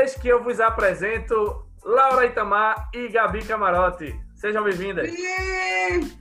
[0.00, 4.18] Eis que eu vos apresento Laura Itamar e Gabi Camarote.
[4.34, 5.10] Sejam bem-vindas.
[5.12, 6.16] E,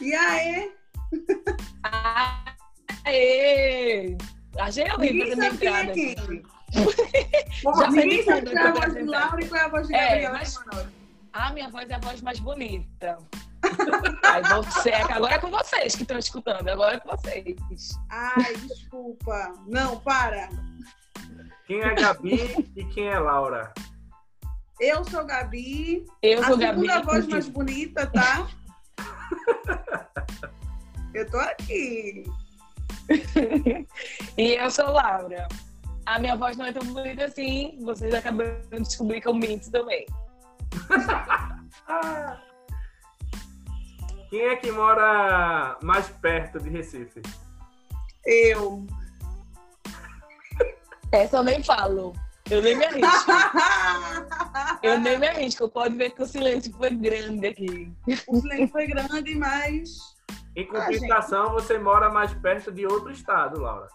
[0.00, 0.72] e aí?
[3.04, 4.16] Aê!
[4.58, 5.92] Achei horrível fazer minha entrada.
[5.92, 6.16] Quem?
[7.62, 9.86] Já Ninguém foi sabe qual é a voz de Laura e qual é a voz
[9.88, 10.96] de É, Gabriela mas- Camarote.
[11.34, 13.18] A minha voz é a voz mais bonita.
[14.22, 17.90] Aí você, agora é com vocês que estão escutando, agora é com vocês.
[18.08, 19.52] Ai, desculpa.
[19.66, 20.48] Não, para.
[21.66, 23.74] Quem é Gabi e quem é Laura?
[24.80, 26.06] Eu sou Gabi.
[26.22, 26.80] Eu a sou Gabi.
[26.80, 28.46] segunda voz mais bonita, tá?
[31.12, 32.24] Eu tô aqui.
[34.38, 35.48] e eu sou Laura.
[36.04, 39.68] A minha voz não é tão bonita assim, vocês acabaram de descobrir que eu minto
[39.70, 40.06] também.
[44.30, 47.22] Quem é que mora mais perto de Recife?
[48.24, 48.86] Eu.
[51.12, 52.12] Essa eu nem falo.
[52.50, 53.32] Eu nem me arrisco.
[54.82, 55.68] Eu nem me arrisco.
[55.68, 57.92] Pode ver que o silêncio foi grande aqui.
[58.28, 59.98] O silêncio foi grande, mas.
[60.54, 63.88] Em compensação, você mora mais perto de outro estado, Laura.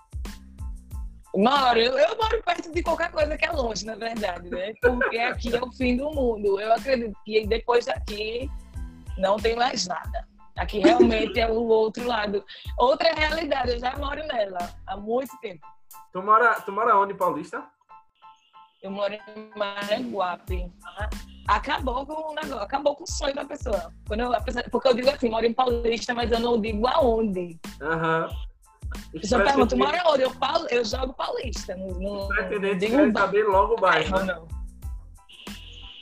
[1.34, 4.73] Moro, eu, eu moro perto de qualquer coisa que é longe, na verdade, né?
[4.81, 6.59] Porque aqui é o fim do mundo.
[6.59, 8.50] Eu acredito que depois daqui
[9.18, 10.28] não tem mais nada.
[10.58, 12.44] Aqui realmente é o outro lado.
[12.78, 15.66] Outra realidade, eu já moro nela há muito tempo.
[16.12, 17.64] Tu mora, tu mora onde, Paulista?
[18.84, 20.72] Eu moro em Maranguape.
[21.48, 23.94] Acabou com o negócio, acabou com o sonho da pessoa.
[24.08, 24.31] Quando eu,
[24.72, 27.59] porque eu digo assim, moro em Paulista, mas eu não digo aonde.
[27.81, 28.30] Aham.
[28.94, 30.23] A pessoa pergunta, mora onde?
[30.23, 31.76] Eu, falo, eu jogo Paulista.
[31.76, 34.12] Não, não, Os não pretendentes digo um saber logo o bairro.
[34.12, 34.42] bairro, né?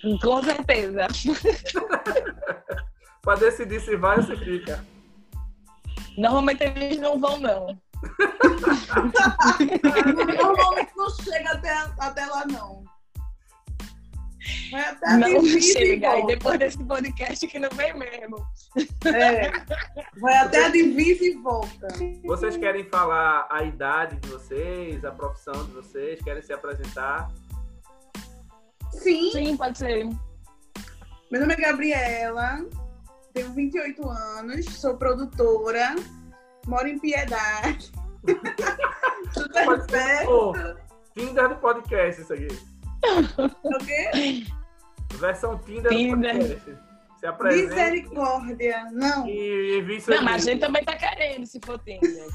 [0.03, 0.17] não.
[0.19, 1.07] Com certeza.
[3.21, 4.83] Pra decidir se vai ou se fica.
[6.17, 7.77] Normalmente eles não vão, não.
[10.37, 12.83] Normalmente não chega até, até lá, não.
[14.71, 16.09] Vai até a Não divisa e chega.
[16.11, 16.27] Volta.
[16.27, 18.37] depois desse podcast que não vem mesmo.
[19.05, 19.51] É.
[20.19, 21.87] Vai até a divisa e volta.
[22.23, 27.29] Vocês querem falar a idade de vocês, a profissão de vocês, querem se apresentar?
[28.91, 30.05] Sim, Sim, pode ser.
[31.31, 32.65] meu nome é Gabriela,
[33.33, 35.95] tenho 28 anos, sou produtora,
[36.67, 37.91] moro em Piedade.
[39.33, 40.25] Super Pode ser, perto.
[40.27, 40.53] pô,
[41.15, 42.47] Tinder do podcast, isso aqui.
[43.63, 44.45] O quê?
[45.15, 46.33] Versão Tinder, Tinder.
[46.37, 46.89] do podcast.
[47.19, 48.87] Se apresenta Misericórdia.
[48.93, 49.27] Não.
[49.27, 52.27] e seu Não, mas a gente também tá querendo, se for Tinder.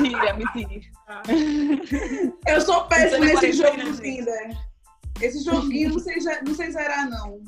[0.00, 0.90] Mentira, mentira.
[2.46, 3.98] Eu sou péssima nesse jogo do né?
[4.02, 4.56] Tinder.
[5.22, 7.40] Esse joguinho não sei, ze- não sei zerar, não.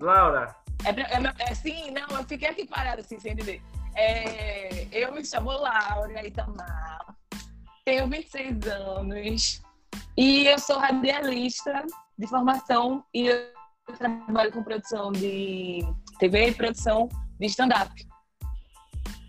[0.00, 3.60] Laura, É, é, é, sim, não, eu fiquei aqui parada assim, sem entender.
[3.94, 7.14] É, eu me chamo Laura Itamar,
[7.84, 9.62] tenho 26 anos
[10.16, 11.84] e eu sou radialista
[12.18, 13.52] de formação e eu
[13.98, 15.80] trabalho com produção de
[16.18, 17.08] TV e produção
[17.38, 17.92] de stand-up.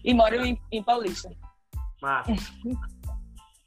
[0.06, 1.30] E moro em, em Paulista.
[2.01, 2.35] Márcia.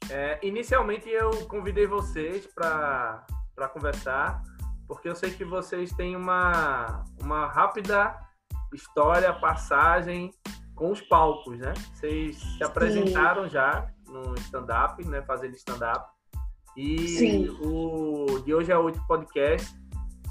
[0.09, 3.25] É, inicialmente eu convidei vocês para
[3.73, 4.41] conversar,
[4.87, 8.17] porque eu sei que vocês têm uma, uma rápida
[8.73, 10.31] história, passagem
[10.77, 11.73] com os palcos, né?
[11.93, 15.21] Vocês se apresentaram já no stand-up, né?
[15.23, 16.09] Fazendo stand-up.
[16.77, 17.49] E Sim.
[17.61, 19.75] o de hoje é oito podcast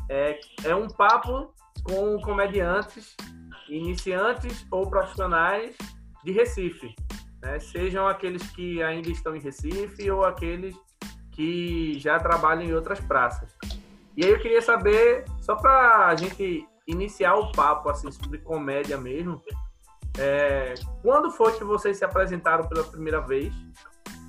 [0.08, 1.52] é, é um papo
[1.82, 3.14] com comediantes,
[3.68, 5.76] iniciantes ou profissionais
[6.24, 6.94] de Recife
[7.46, 7.58] né?
[7.60, 10.74] Sejam aqueles que ainda estão em Recife ou aqueles
[11.32, 13.56] que já trabalham em outras praças.
[14.16, 18.96] E aí eu queria saber, só para a gente iniciar o papo assim sobre comédia
[18.96, 19.42] mesmo,
[20.18, 23.52] é, quando foi que vocês se apresentaram pela primeira vez?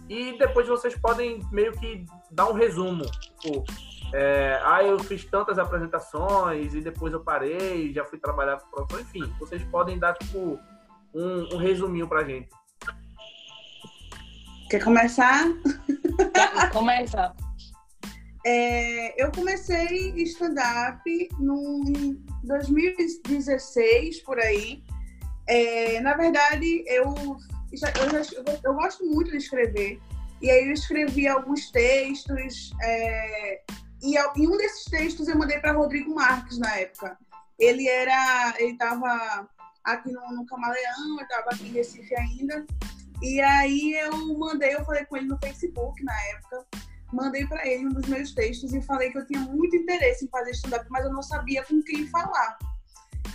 [0.09, 3.05] E depois vocês podem meio que dar um resumo,
[3.41, 3.65] tipo,
[4.13, 9.01] é, ah, eu fiz tantas apresentações e depois eu parei, já fui trabalhar com produção,
[9.01, 10.57] enfim, vocês podem dar tipo
[11.13, 12.49] um, um resuminho pra gente.
[14.69, 15.45] Quer começar?
[16.71, 17.33] Começa.
[18.45, 24.83] É, eu comecei stand-up em 2016, por aí.
[25.47, 27.05] É, na verdade, eu,
[27.71, 29.99] eu, eu- eu gosto muito de escrever.
[30.41, 32.71] E aí eu escrevi alguns textos.
[32.81, 33.61] é,
[34.03, 37.17] e, e um desses textos eu mandei para Rodrigo Marques na época.
[37.57, 38.53] Ele era.
[38.59, 39.49] Ele estava
[39.83, 42.65] aqui no, no Camaleão, eu estava aqui em Recife ainda.
[43.21, 46.65] E aí eu mandei, eu falei com ele no Facebook na época
[47.13, 50.27] mandei para ele um dos meus textos e falei que eu tinha muito interesse em
[50.27, 52.57] fazer stand-up, mas eu não sabia com quem falar.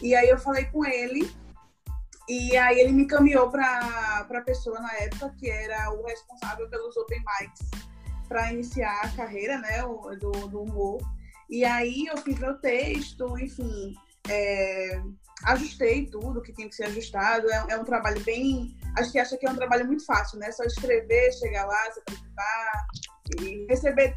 [0.03, 1.31] E aí eu falei com ele,
[2.28, 6.96] e aí ele me encaminhou para a pessoa na época, que era o responsável pelos
[6.96, 7.70] open mics,
[8.28, 9.82] para iniciar a carreira, né,
[10.20, 11.00] do, do humor.
[11.50, 13.94] E aí eu fiz meu texto, enfim,
[14.28, 15.02] é,
[15.44, 17.50] ajustei tudo que tinha que ser ajustado.
[17.50, 18.76] É, é, um trabalho bem.
[18.96, 20.50] Acho que acha que é um trabalho muito fácil, né?
[20.52, 22.86] Só escrever, chegar lá, se apresentar
[23.40, 24.16] e receber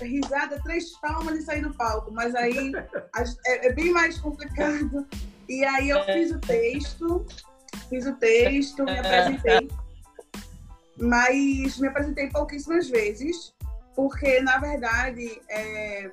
[0.00, 2.10] risada, três palmas e sair do palco.
[2.12, 2.72] Mas aí
[3.46, 5.06] é, é bem mais complicado.
[5.48, 7.26] E aí eu fiz o texto,
[7.88, 9.70] fiz o texto, me apresentei.
[10.98, 13.54] Mas me apresentei pouquíssimas vezes,
[13.94, 16.10] porque na verdade é,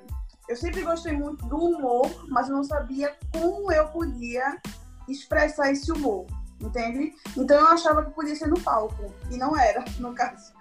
[0.50, 4.60] eu sempre gostei muito do humor, mas eu não sabia como eu podia
[5.08, 6.26] expressar esse humor,
[6.60, 7.14] entende?
[7.38, 10.52] Então eu achava que podia ser no palco, e não era, no caso.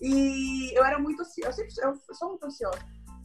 [0.00, 2.78] E eu era muito eu sempre eu sou muito ansiosa.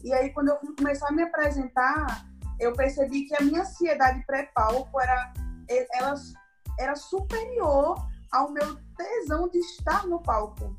[0.04, 2.26] E aí quando eu fui começar a me apresentar,
[2.62, 5.34] eu percebi que a minha ansiedade pré-palco era
[5.94, 6.14] ela
[6.80, 7.96] era superior
[8.32, 10.78] ao meu tesão de estar no palco.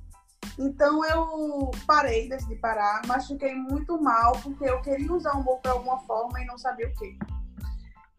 [0.59, 5.59] Então eu parei, decidi parar, mas fiquei muito mal porque eu queria usar o humor
[5.61, 7.17] para alguma forma e não sabia o quê.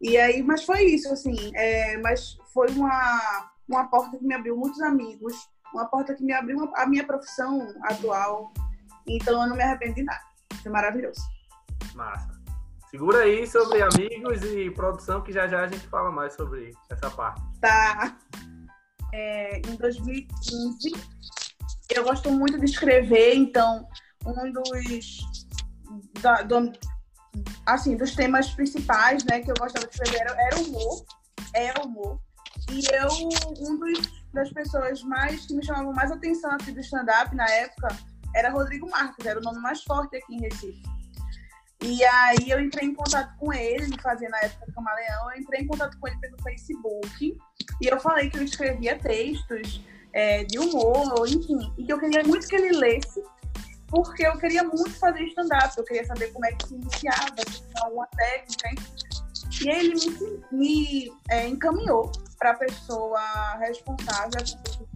[0.00, 4.56] E aí, mas foi isso, assim, é, mas foi uma, uma porta que me abriu
[4.56, 5.34] muitos amigos,
[5.72, 8.52] uma porta que me abriu a minha profissão atual.
[9.06, 10.22] Então eu não me arrependi de nada.
[10.62, 11.20] Foi maravilhoso.
[11.94, 12.43] Massa.
[12.94, 17.10] Segura aí sobre amigos e produção, que já já a gente fala mais sobre essa
[17.10, 17.42] parte.
[17.60, 18.16] Tá.
[19.12, 20.92] É, em 2015,
[21.90, 23.84] eu gosto muito de escrever, então
[24.24, 25.18] um dos
[26.20, 26.70] da, do,
[27.66, 31.04] assim dos temas principais, né, que eu gostava de escrever era, era humor,
[31.52, 32.20] é humor.
[32.70, 33.08] E eu
[33.58, 37.88] um dos das pessoas mais que me chamavam mais atenção aqui do stand-up na época
[38.36, 40.93] era Rodrigo Marques, era o nome mais forte aqui em Recife.
[41.84, 45.40] E aí eu entrei em contato com ele, ele fazia na época do Camaleão, eu
[45.40, 47.36] entrei em contato com ele pelo Facebook
[47.78, 49.82] e eu falei que eu escrevia textos
[50.14, 53.22] é, de humor, enfim, e que eu queria muito que ele lesse,
[53.88, 57.34] porque eu queria muito fazer stand-up, eu queria saber como é que se iniciava,
[57.82, 59.64] alguma técnica, enfim.
[59.66, 64.40] E ele me, me é, encaminhou para a pessoa responsável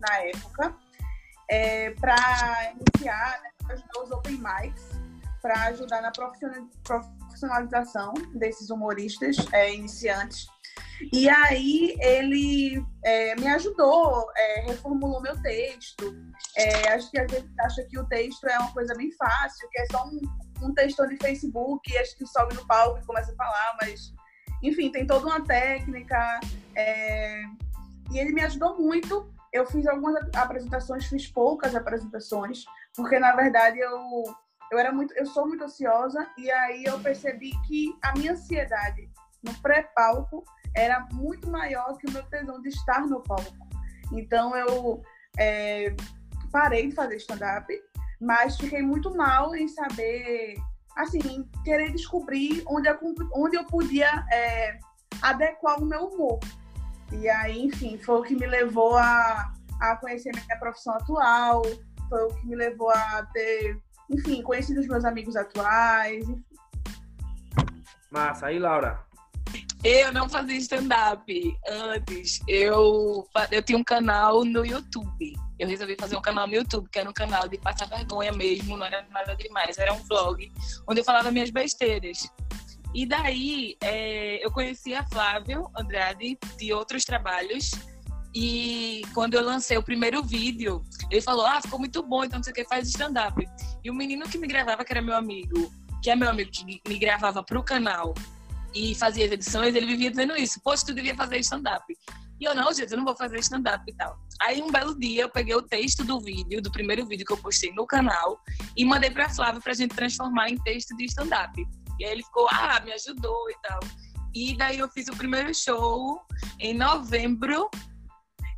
[0.01, 0.75] na época
[1.51, 4.98] é, para iniciar, né, ajudar os open mics,
[5.41, 10.49] para ajudar na profissionalização desses humoristas é, iniciantes
[11.13, 16.17] e aí ele é, me ajudou, é, reformulou meu texto.
[16.57, 19.81] É, acho que a gente acha que o texto é uma coisa bem fácil, que
[19.81, 20.21] é só um,
[20.63, 24.13] um textão de Facebook, acho que sobe no palco e começa a falar, mas
[24.63, 26.41] enfim, tem toda uma técnica.
[26.75, 27.43] É,
[28.11, 29.33] e ele me ajudou muito.
[29.53, 32.65] Eu fiz algumas apresentações, fiz poucas apresentações,
[32.95, 34.25] porque na verdade eu
[34.71, 39.11] eu era muito, eu sou muito ansiosa e aí eu percebi que a minha ansiedade
[39.43, 40.45] no pré-palco
[40.75, 43.69] era muito maior que o meu tesão de estar no palco.
[44.13, 45.03] Então eu
[45.39, 45.95] é,
[46.51, 47.73] parei de fazer stand-up,
[48.21, 50.57] mas fiquei muito mal em saber,
[50.97, 52.99] assim, querer descobrir onde eu,
[53.35, 54.79] onde eu podia é,
[55.23, 56.39] adequar o meu humor.
[57.13, 61.63] E aí, enfim, foi o que me levou a, a conhecer minha profissão atual,
[62.09, 66.45] foi o que me levou a ter, enfim, conhecido os meus amigos atuais, enfim.
[68.11, 68.47] Massa.
[68.47, 69.07] Aí, Laura,
[69.85, 72.41] eu não fazia stand-up antes.
[72.49, 75.35] Eu, eu tinha um canal no YouTube.
[75.59, 78.77] Eu resolvi fazer um canal no YouTube, que era um canal de passar vergonha mesmo,
[78.77, 79.79] não era nada demais.
[79.79, 80.51] Era um vlog
[80.89, 82.29] onde eu falava minhas besteiras.
[82.95, 87.71] E daí é, eu conheci a Flávio Andrade de outros trabalhos.
[88.41, 92.45] E quando eu lancei o primeiro vídeo, ele falou: Ah, ficou muito bom, então não
[92.45, 93.45] sei o que, faz stand-up.
[93.83, 96.81] E o menino que me gravava, que era meu amigo, que é meu amigo que
[96.89, 98.15] me gravava pro canal,
[98.73, 100.61] e fazia as edições, ele vivia dizendo isso.
[100.63, 101.85] Poxa, tu devia fazer stand-up.
[102.41, 104.17] E eu, não, gente, eu não vou fazer stand-up e tal.
[104.43, 107.39] Aí, um belo dia, eu peguei o texto do vídeo, do primeiro vídeo que eu
[107.39, 108.41] postei no canal,
[108.77, 111.61] e mandei pra Flávia pra gente transformar em texto de stand-up.
[111.99, 113.81] E aí ele ficou, ah, me ajudou e tal.
[114.33, 116.21] E daí eu fiz o primeiro show
[116.61, 117.69] em novembro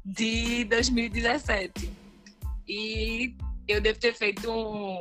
[0.04, 1.92] de 2017.
[2.69, 3.37] E
[3.69, 5.00] eu devo ter feito um,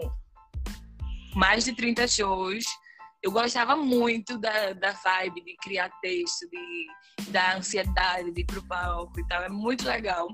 [1.36, 2.66] mais de 30 shows
[3.22, 6.88] eu gostava muito da, da vibe de criar texto, de,
[7.32, 9.44] da ansiedade de ir pro palco e tal.
[9.44, 10.28] É muito legal.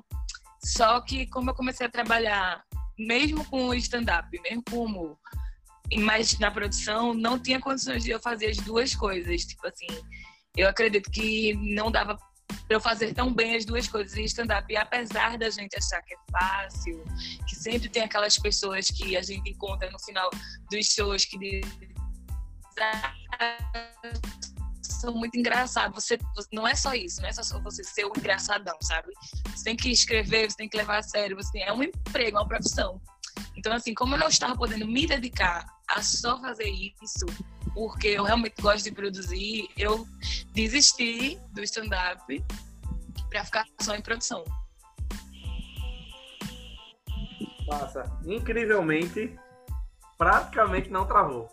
[0.63, 2.63] Só que como eu comecei a trabalhar,
[2.97, 5.17] mesmo com o stand-up, mesmo com o
[5.99, 9.45] mas na produção, não tinha condições de eu fazer as duas coisas.
[9.45, 9.87] Tipo assim,
[10.57, 12.17] eu acredito que não dava
[12.47, 14.71] para eu fazer tão bem as duas coisas em stand-up.
[14.71, 17.03] E apesar da gente achar que é fácil,
[17.47, 20.29] que sempre tem aquelas pessoas que a gente encontra no final
[20.71, 21.95] dos shows que dizem
[24.81, 26.03] são muito engraçados.
[26.03, 26.17] Você
[26.51, 29.13] não é só isso, não é só você ser um engraçadão, sabe?
[29.55, 32.41] Você tem que escrever, você tem que levar a sério, você é um emprego, é
[32.41, 33.01] uma profissão.
[33.55, 37.25] Então, assim, como eu não estava podendo me dedicar a só fazer isso,
[37.73, 40.07] porque eu realmente gosto de produzir, eu
[40.53, 42.43] desisti do stand-up
[43.29, 44.43] para ficar só em produção.
[47.67, 49.35] Nossa, incrivelmente,
[50.17, 51.51] praticamente não travou.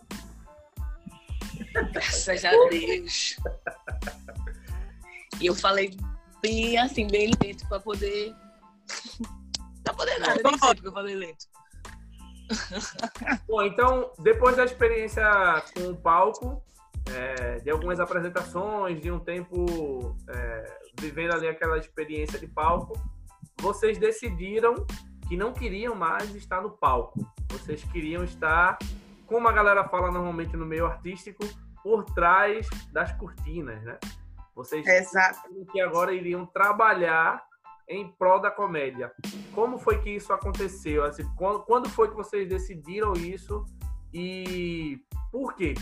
[1.91, 3.35] Graças a Deus.
[5.41, 5.97] E eu falei
[6.41, 8.33] bem assim, bem lento para poder.
[9.85, 11.52] Não poder nada, nem sei porque eu falei lento.
[13.47, 15.23] Bom, então, depois da experiência
[15.73, 16.63] com o palco,
[17.11, 22.93] é, de algumas apresentações, de um tempo é, vivendo ali aquela experiência de palco,
[23.59, 24.85] vocês decidiram
[25.27, 27.19] que não queriam mais estar no palco.
[27.49, 28.77] Vocês queriam estar,
[29.25, 31.43] como a galera fala normalmente no meio artístico,
[31.83, 33.97] por trás das cortinas, né?
[34.55, 35.49] Vocês Exato.
[35.71, 37.43] que agora iriam trabalhar
[37.87, 39.11] em prol da comédia.
[39.53, 41.03] Como foi que isso aconteceu?
[41.03, 43.65] Assim, quando, quando foi que vocês decidiram isso
[44.13, 44.99] e
[45.31, 45.73] por quê?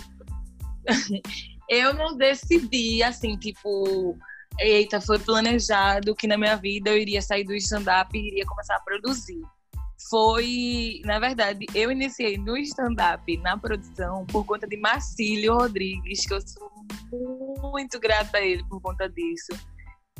[1.69, 4.17] eu não decidi, assim, tipo,
[4.59, 8.75] eita, foi planejado que na minha vida eu iria sair do stand-up e iria começar
[8.75, 9.41] a produzir.
[10.09, 16.33] Foi, na verdade, eu iniciei no stand-up, na produção, por conta de Marcílio Rodrigues, que
[16.33, 16.71] eu sou
[17.71, 19.53] muito grata a ele por conta disso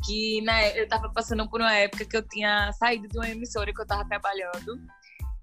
[0.04, 3.72] que né, eu estava passando por uma época que eu tinha saído de uma emissora
[3.72, 4.80] que eu estava trabalhando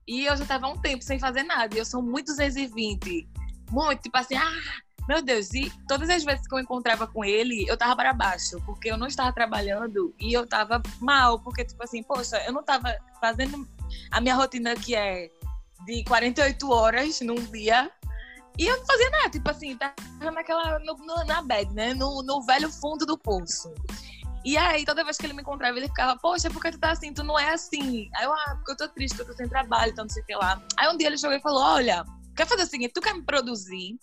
[0.07, 1.75] e eu já estava um tempo sem fazer nada.
[1.75, 3.29] E eu sou muito 220,
[3.69, 4.59] muito, tipo assim, ah,
[5.07, 5.53] meu Deus.
[5.53, 8.97] E todas as vezes que eu encontrava com ele, eu tava para baixo, porque eu
[8.97, 13.67] não estava trabalhando e eu tava mal, porque, tipo assim, poxa, eu não tava fazendo
[14.11, 15.29] a minha rotina que é
[15.85, 17.91] de 48 horas num dia.
[18.57, 21.93] E eu não fazia nada, tipo assim, tava naquela, no, no, na bed, né?
[21.93, 23.73] No, no velho fundo do poço.
[24.43, 26.91] E aí, toda vez que ele me encontrava, ele ficava, poxa, por que tu tá
[26.91, 27.13] assim?
[27.13, 28.09] Tu não é assim.
[28.15, 30.23] Aí eu, ah, porque eu tô triste, porque eu tô sem trabalho, então não sei
[30.23, 30.61] o que lá.
[30.77, 32.05] Aí um dia ele chegou e falou, olha,
[32.35, 33.97] quer fazer o seguinte, tu quer me produzir?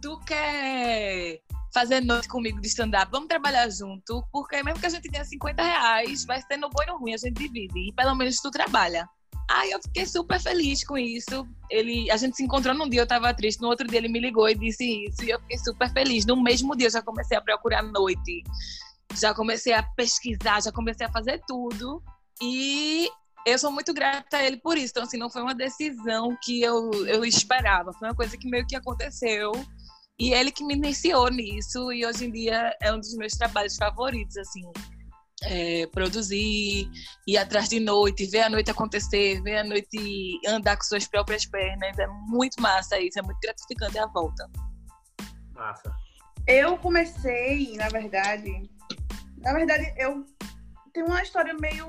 [0.00, 1.40] Tu quer
[1.74, 3.10] fazer noite comigo de stand-up?
[3.12, 6.82] Vamos trabalhar junto, porque mesmo que a gente tenha 50 reais, vai ser no bom
[6.82, 7.88] e no ruim, a gente divide.
[7.88, 9.06] E pelo menos tu trabalha.
[9.50, 11.46] Aí eu fiquei super feliz com isso.
[11.68, 14.20] Ele, a gente se encontrou num dia, eu tava triste, no outro dia ele me
[14.20, 16.24] ligou e disse isso, e eu fiquei super feliz.
[16.24, 18.42] No mesmo dia eu já comecei a procurar noite
[19.18, 22.02] já comecei a pesquisar, já comecei a fazer tudo.
[22.42, 23.10] E
[23.46, 24.92] eu sou muito grata a ele por isso.
[24.92, 28.66] Então, assim, não foi uma decisão que eu, eu esperava, foi uma coisa que meio
[28.66, 29.52] que aconteceu.
[30.18, 33.76] E ele que me iniciou nisso, e hoje em dia é um dos meus trabalhos
[33.76, 34.70] favoritos, assim.
[35.42, 36.90] É, produzir,
[37.26, 41.46] ir atrás de noite, ver a noite acontecer, ver a noite andar com suas próprias
[41.46, 41.98] pernas.
[41.98, 44.46] É muito massa isso, é muito gratificante a volta.
[45.54, 45.90] Massa.
[46.46, 48.70] Eu comecei, na verdade,
[49.40, 50.24] na verdade, eu
[50.92, 51.86] tenho uma história meio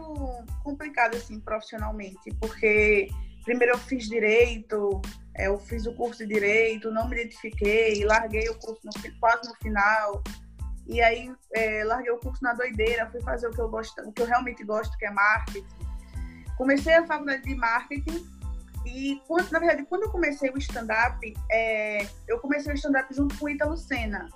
[0.64, 3.10] complicada, assim, profissionalmente, porque
[3.44, 5.02] primeiro eu fiz direito,
[5.36, 9.50] é, eu fiz o curso de direito, não me identifiquei, larguei o curso no, quase
[9.50, 10.24] no final.
[10.88, 14.12] E aí é, larguei o curso na doideira, fui fazer o que eu gosto, o
[14.12, 15.66] que eu realmente gosto, que é marketing.
[16.58, 18.26] Comecei a faculdade de marketing
[18.86, 23.46] e, na verdade, quando eu comecei o stand-up, é, eu comecei o stand-up junto com
[23.46, 24.28] o Ítalo Senna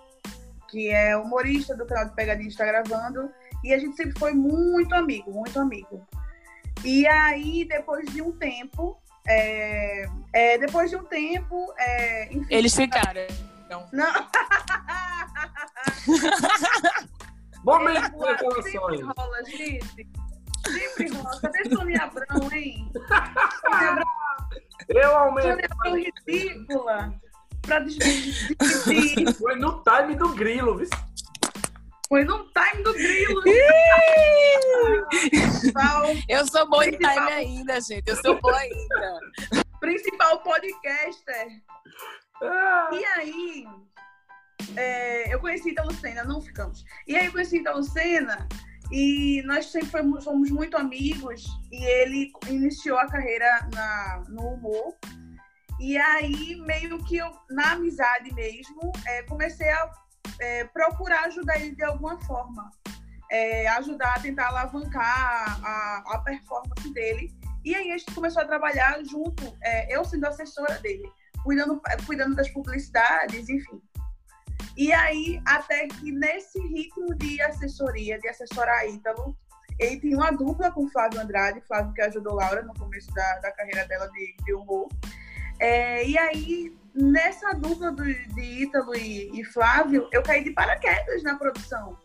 [0.70, 3.32] que é humorista do canal de Pegadinha Está Gravando,
[3.64, 6.06] e a gente sempre foi muito amigo, muito amigo.
[6.84, 12.76] E aí, depois de um tempo, é, é, depois de um tempo, é, enfim, Eles
[12.76, 13.22] ficaram.
[13.70, 13.88] Não.
[17.64, 18.64] Momento de.
[18.64, 20.08] Sempre rola, gente.
[20.68, 21.40] Sempre rola.
[21.42, 22.92] Cadê Sônia Abrão, hein?
[22.94, 23.08] Sônia
[23.90, 24.06] Abrão.
[24.90, 25.48] Eu aumento.
[25.48, 27.20] Sônia Abrão ridícula
[27.66, 28.58] pra desmentir.
[29.38, 30.88] Foi no time do grilo, viu?
[32.08, 33.42] Foi no time do grilo.
[36.30, 38.08] eu sou boa em time ainda, gente.
[38.08, 39.20] Eu sou boa ainda.
[39.80, 41.48] Principal podcaster.
[42.42, 42.90] Ah.
[42.94, 43.68] E aí,
[44.76, 46.84] é, eu conheci Ita Lucena, não ficamos.
[47.08, 48.48] E aí eu conheci Ita Lucena
[48.92, 54.96] e nós sempre fomos, fomos muito amigos e ele iniciou a carreira na, no humor
[55.80, 59.92] e aí, meio que eu, na amizade mesmo, é, comecei a
[60.40, 62.72] é, procurar ajudar ele de alguma forma.
[63.32, 67.36] É, ajudar a tentar alavancar a, a, performance dele.
[67.64, 71.12] E aí a gente começou a trabalhar junto, é, eu sendo assessora dele,
[71.44, 73.82] cuidando, cuidando das publicidades, enfim.
[74.78, 79.36] E aí, até que nesse ritmo de assessoria, de assessorar Ítalo,
[79.80, 83.40] ele tinha uma dupla com o Flávio Andrade, Flávio que ajudou Laura no começo da,
[83.40, 84.88] da carreira dela de, de humor.
[85.60, 91.24] É, e aí, nessa dupla do, de Ítalo e, e, Flávio, eu caí de paraquedas
[91.24, 91.98] na produção.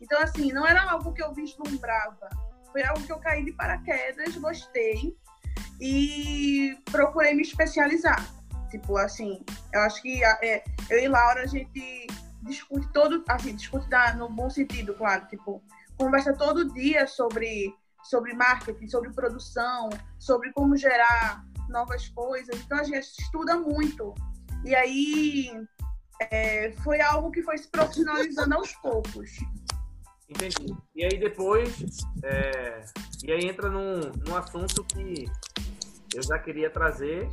[0.00, 2.28] Então, assim, não era algo que eu vislumbrava.
[2.72, 5.16] Foi algo que eu caí de paraquedas, gostei.
[5.80, 8.26] e procurei me especializar.
[8.70, 12.06] Tipo, assim, eu acho que é, eu e Laura, a gente
[12.42, 15.62] discute todo, assim, discute no bom sentido, claro, tipo,
[15.96, 22.60] conversa todo dia sobre, sobre marketing, sobre produção, sobre como gerar novas coisas.
[22.60, 24.14] Então a gente estuda muito.
[24.64, 25.50] E aí
[26.20, 29.30] é, foi algo que foi se profissionalizando aos poucos.
[30.28, 30.74] Entendi.
[30.94, 31.76] E aí depois,
[32.24, 32.84] é,
[33.22, 35.26] e aí entra num, num assunto que
[36.14, 37.28] eu já queria trazer,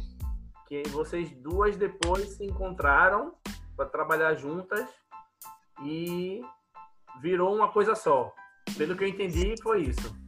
[0.67, 3.33] que vocês duas depois se encontraram
[3.75, 4.87] para trabalhar juntas
[5.83, 6.41] e
[7.21, 8.33] virou uma coisa só.
[8.77, 10.20] Pelo que eu entendi, foi isso.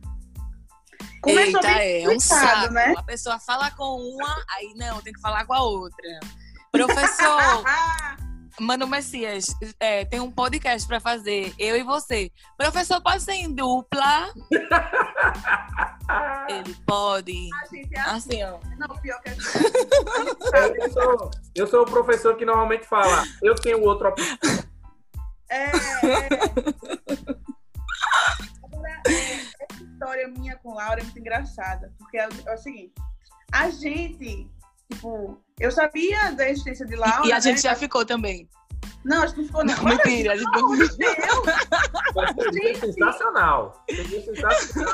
[1.23, 2.73] Começou Eita, é, é um saco.
[2.73, 2.93] Né?
[2.97, 6.19] A pessoa fala com uma, aí não, tem que falar com a outra.
[6.69, 7.63] Professor,
[8.59, 9.45] Mano Messias,
[9.79, 12.29] é, tem um podcast para fazer, eu e você.
[12.57, 14.33] Professor, pode ser em dupla?
[16.49, 17.31] Ele pode.
[17.31, 18.59] É assim, assim, ó.
[18.77, 19.59] Não, pior que é assim.
[20.81, 24.37] eu, sou, eu sou o professor que normalmente fala, eu tenho outro opção.
[25.49, 25.71] É, é.
[28.63, 29.52] Agora, é,
[30.03, 32.93] história minha com Laura é muito engraçada, porque é, é o seguinte,
[33.51, 34.49] a gente
[34.91, 37.25] Tipo, eu sabia da existência de Laura.
[37.25, 37.61] E a gente né?
[37.61, 38.47] já ficou também.
[39.03, 39.75] Não, a gente não ficou não.
[39.75, 40.75] não mentira, a gente não
[42.51, 43.83] Seria sensacional.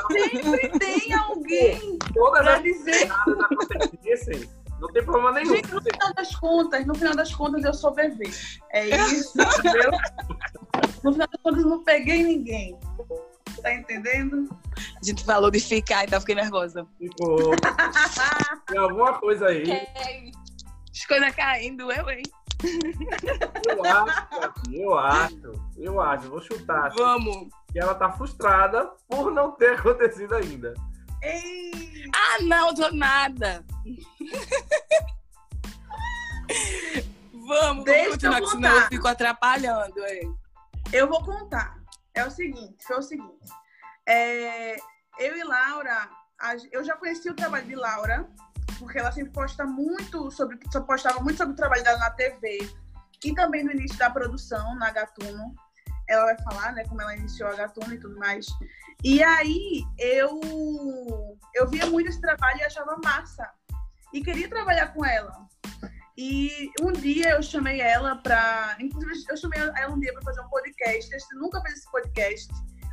[0.08, 3.10] Sempre tem alguém Todas pra as dizer.
[3.12, 4.48] acontecessem.
[4.80, 5.56] Não tem problema nenhum.
[5.56, 8.30] Gente, no final das contas, no final das contas, eu sou bebê.
[8.72, 9.90] É isso, entendeu?
[11.04, 12.78] No final das contas, eu não peguei ninguém.
[13.62, 14.48] Tá entendendo?
[14.76, 16.86] A gente falou de ficar, então fiquei nervosa.
[16.98, 17.52] Ficou.
[18.66, 19.64] Tem alguma coisa aí.
[20.92, 22.22] As coisas caindo, eu, hein?
[23.66, 24.28] Eu acho,
[24.72, 26.90] eu acho, eu acho, vou chutar.
[26.94, 27.48] Vamos.
[27.72, 30.74] Que ela tá frustrada por não ter acontecido ainda.
[31.22, 32.04] Ei.
[32.14, 33.64] Ah, não, tô nada.
[37.32, 40.04] vamos, Deixa vamos continuar, eu senão eu fico atrapalhando.
[40.06, 40.34] Hein?
[40.92, 41.79] Eu vou contar.
[42.14, 43.48] É o seguinte, foi o seguinte.
[44.06, 44.76] É,
[45.18, 46.08] eu e Laura,
[46.72, 48.28] eu já conheci o trabalho de Laura,
[48.78, 52.68] porque ela sempre posta muito sobre, postava muito sobre o trabalho dela na TV
[53.24, 55.54] e também no início da produção na Gatuno.
[56.08, 58.46] Ela vai falar, né, como ela iniciou a Gatuno e tudo mais.
[59.04, 60.40] E aí eu
[61.54, 63.48] eu via muito esse trabalho e achava massa
[64.12, 65.46] e queria trabalhar com ela.
[66.22, 68.76] E um dia eu chamei ela para.
[68.78, 71.14] Inclusive, eu chamei ela um dia para fazer um podcast.
[71.14, 72.48] A gente nunca fez esse podcast.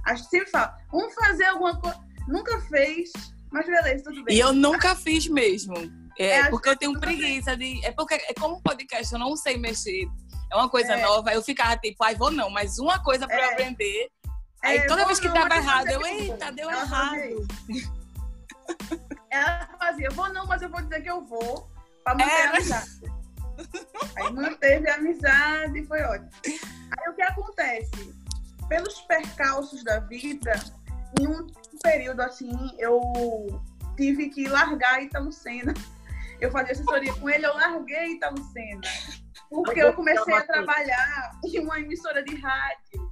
[0.05, 1.99] A gente sempre fala, vamos fazer alguma coisa.
[2.25, 3.11] Nunca fez,
[3.51, 4.33] mas beleza, tudo bem.
[4.33, 5.75] E eu nunca fiz mesmo.
[6.17, 7.85] É, é porque eu tenho preguiça de.
[7.85, 10.07] É porque, é como podcast, eu não sei mexer.
[10.49, 11.01] É uma coisa é.
[11.01, 11.33] nova.
[11.33, 13.51] Eu ficava tipo, ai, vou não, mas uma coisa para é.
[13.51, 14.09] aprender.
[14.63, 17.47] Aí é, toda vez que não, tava errado, eu, eita, deu ela errado.
[19.29, 21.69] Ela fazia, vou não, mas eu vou dizer que eu vou,
[22.01, 23.16] para manter a amizade.
[24.15, 26.29] Aí manteve a amizade e foi ótimo.
[26.45, 28.15] Aí o que acontece?
[28.67, 30.53] Pelos percalços da vida,
[31.19, 31.47] em um
[31.81, 33.01] período assim, eu
[33.95, 35.73] tive que largar Italo Senna.
[36.39, 38.81] Eu fazia assessoria com ele, eu larguei Italo Senna.
[39.49, 43.11] Porque eu comecei a trabalhar em uma emissora de rádio.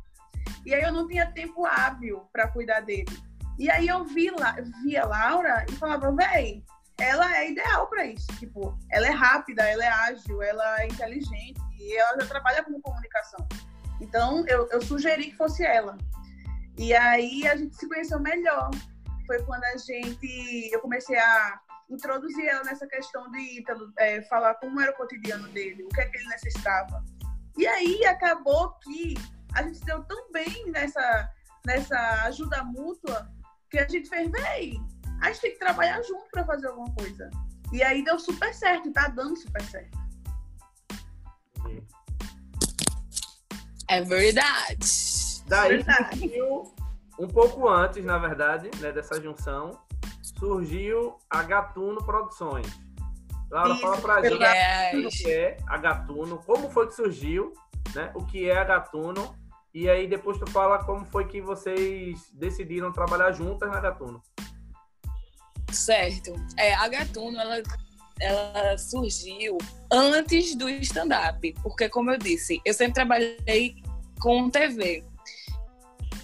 [0.66, 3.06] E aí eu não tinha tempo hábil para cuidar dele.
[3.58, 6.64] E aí eu vi lá, via Laura e falava, véi,
[6.98, 8.28] ela é ideal para isso.
[8.40, 12.80] Tipo, ela é rápida, ela é ágil, ela é inteligente e ela já trabalha com
[12.82, 13.48] comunicação.
[14.02, 15.98] Então, eu, eu sugeri que fosse ela.
[16.78, 18.70] E aí a gente se conheceu melhor.
[19.26, 23.64] Foi quando a gente, eu comecei a introduzir ela nessa questão de
[23.98, 27.04] é, falar como era o cotidiano dele, o que é que ele necessitava.
[27.58, 29.16] E aí acabou que
[29.54, 31.30] a gente se deu tão bem nessa,
[31.66, 33.30] nessa ajuda mútua
[33.70, 34.74] que a gente fez, véi,
[35.22, 37.30] a gente tem que trabalhar junto para fazer alguma coisa.
[37.72, 39.98] E aí deu super certo, tá dando super certo.
[43.88, 44.78] É verdade.
[45.48, 46.74] Daí surgiu,
[47.20, 49.80] um pouco antes, na verdade, né, dessa junção,
[50.40, 52.68] surgiu a Gatuno Produções.
[53.50, 57.54] Laura, Isso, fala pra gente o que é a Gatuno, como foi que surgiu,
[57.94, 58.12] né?
[58.16, 59.36] O que é a Gatuno.
[59.74, 64.22] E aí depois tu fala como foi que vocês decidiram trabalhar juntas na Gatuno.
[65.76, 66.34] Certo.
[66.58, 67.62] É, a Gatuno, ela,
[68.20, 69.58] ela surgiu
[69.92, 73.76] antes do stand-up, porque, como eu disse, eu sempre trabalhei
[74.20, 75.04] com TV.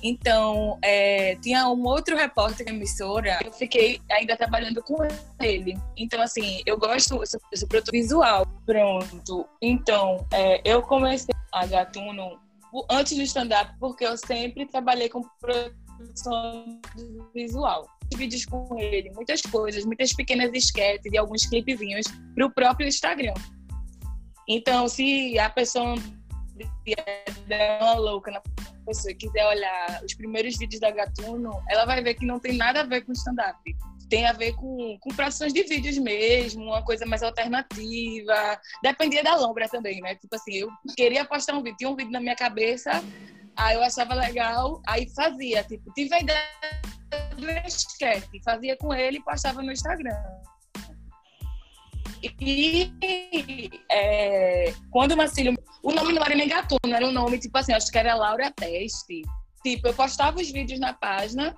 [0.03, 4.97] Então, é, tinha um outro repórter da emissora, eu fiquei ainda trabalhando com
[5.39, 5.77] ele.
[5.95, 8.47] Então, assim, eu gosto, eu sou, eu sou produtor visual.
[8.65, 9.47] Pronto.
[9.61, 12.39] Então, é, eu comecei a Gatuno
[12.89, 16.79] antes do stand-up, porque eu sempre trabalhei com produção
[17.33, 17.87] visual.
[18.15, 23.33] Vídeos com ele, muitas coisas, muitas pequenas esquetes e alguns clipezinhos para o próprio Instagram.
[24.47, 25.95] Então, se a pessoa
[27.47, 28.41] der uma louca na
[28.85, 32.81] pessoa quiser olhar os primeiros vídeos da Gatuno, ela vai ver que não tem nada
[32.81, 33.57] a ver com stand-up.
[34.09, 38.59] Tem a ver com, com produções de vídeos mesmo, uma coisa mais alternativa.
[38.83, 40.15] Dependia da lombra também, né?
[40.15, 42.91] Tipo assim, eu queria postar um vídeo, tinha um vídeo na minha cabeça,
[43.55, 45.63] aí eu achava legal, aí fazia.
[45.63, 46.41] Tipo, tive a ideia
[47.37, 50.15] do esquete, fazia com ele e postava no Instagram.
[52.39, 52.91] E
[53.91, 55.55] é, quando o Marcílio.
[55.81, 58.51] O nome não era nem Gatuno, era um nome, tipo assim, acho que era Laura
[58.51, 59.23] Teste.
[59.63, 61.55] Tipo, eu postava os vídeos na página,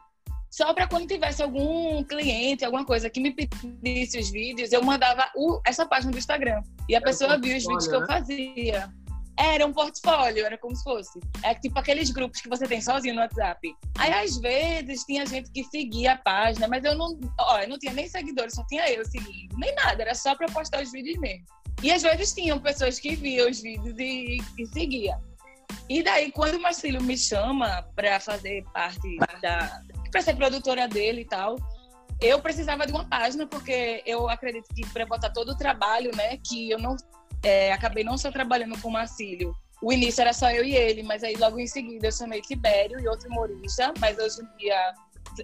[0.50, 5.30] só para quando tivesse algum cliente, alguma coisa que me pedisse os vídeos, eu mandava
[5.36, 6.62] o, essa página do Instagram.
[6.88, 8.08] E a pessoa via os vídeos que eu né?
[8.08, 8.94] fazia.
[9.38, 11.20] Era um portfólio, era como se fosse.
[11.42, 13.76] É tipo aqueles grupos que você tem sozinho no WhatsApp.
[13.98, 17.20] Aí, às vezes, tinha gente que seguia a página, mas eu não.
[17.40, 19.58] Ó, eu não tinha nem seguidores, só tinha eu seguindo.
[19.58, 21.46] Nem nada, era só pra postar os vídeos mesmo.
[21.82, 25.18] E às vezes tinham pessoas que viam os vídeos e, e seguia.
[25.90, 29.82] E daí, quando o Marcelo me chama para fazer parte da.
[30.12, 31.58] para ser produtora dele e tal,
[32.22, 36.38] eu precisava de uma página, porque eu acredito que para botar todo o trabalho, né,
[36.38, 36.96] que eu não
[37.44, 39.56] é, acabei não só trabalhando com o Marcílio.
[39.82, 43.00] O início era só eu e ele, mas aí logo em seguida eu chamei Tibério
[43.00, 44.94] e outro humorista, mas hoje em dia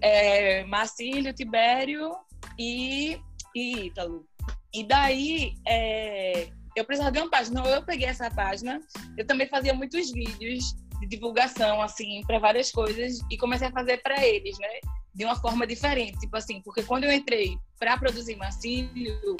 [0.01, 2.15] é Marcílio, Tibério
[2.57, 3.19] e,
[3.53, 4.25] e Ítalo.
[4.73, 8.79] E daí é, eu precisava de uma página, então eu peguei essa página,
[9.17, 13.97] eu também fazia muitos vídeos de divulgação, assim, para várias coisas e comecei a fazer
[14.01, 14.67] para eles, né?
[15.13, 19.37] De uma forma diferente, tipo assim, porque quando eu entrei para produzir Marcílio,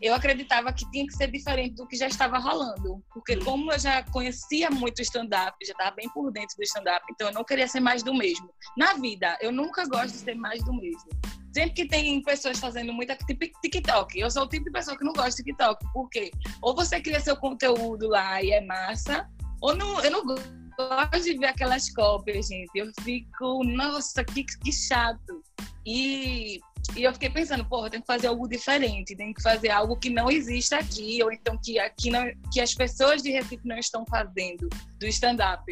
[0.00, 3.02] eu acreditava que tinha que ser diferente do que já estava rolando.
[3.12, 7.28] Porque como eu já conhecia muito stand-up, já estava bem por dentro do stand-up, então
[7.28, 8.48] eu não queria ser mais do mesmo.
[8.76, 11.10] Na vida, eu nunca gosto de ser mais do mesmo.
[11.52, 15.04] Sempre que tem pessoas fazendo muita tipo TikTok, eu sou o tipo de pessoa que
[15.04, 15.84] não gosta de TikTok.
[15.92, 16.30] Por quê?
[16.62, 19.28] Ou você cria seu conteúdo lá e é massa,
[19.60, 22.70] ou não, eu não gosto de ver aquelas cópias, gente.
[22.74, 25.42] Eu fico, nossa, que, que chato.
[25.84, 26.60] E
[26.96, 29.96] e eu fiquei pensando, porra, eu tenho que fazer algo diferente, tenho que fazer algo
[29.96, 33.78] que não existe aqui, ou então que aqui não, que as pessoas de Recife não
[33.78, 35.62] estão fazendo do stand-up.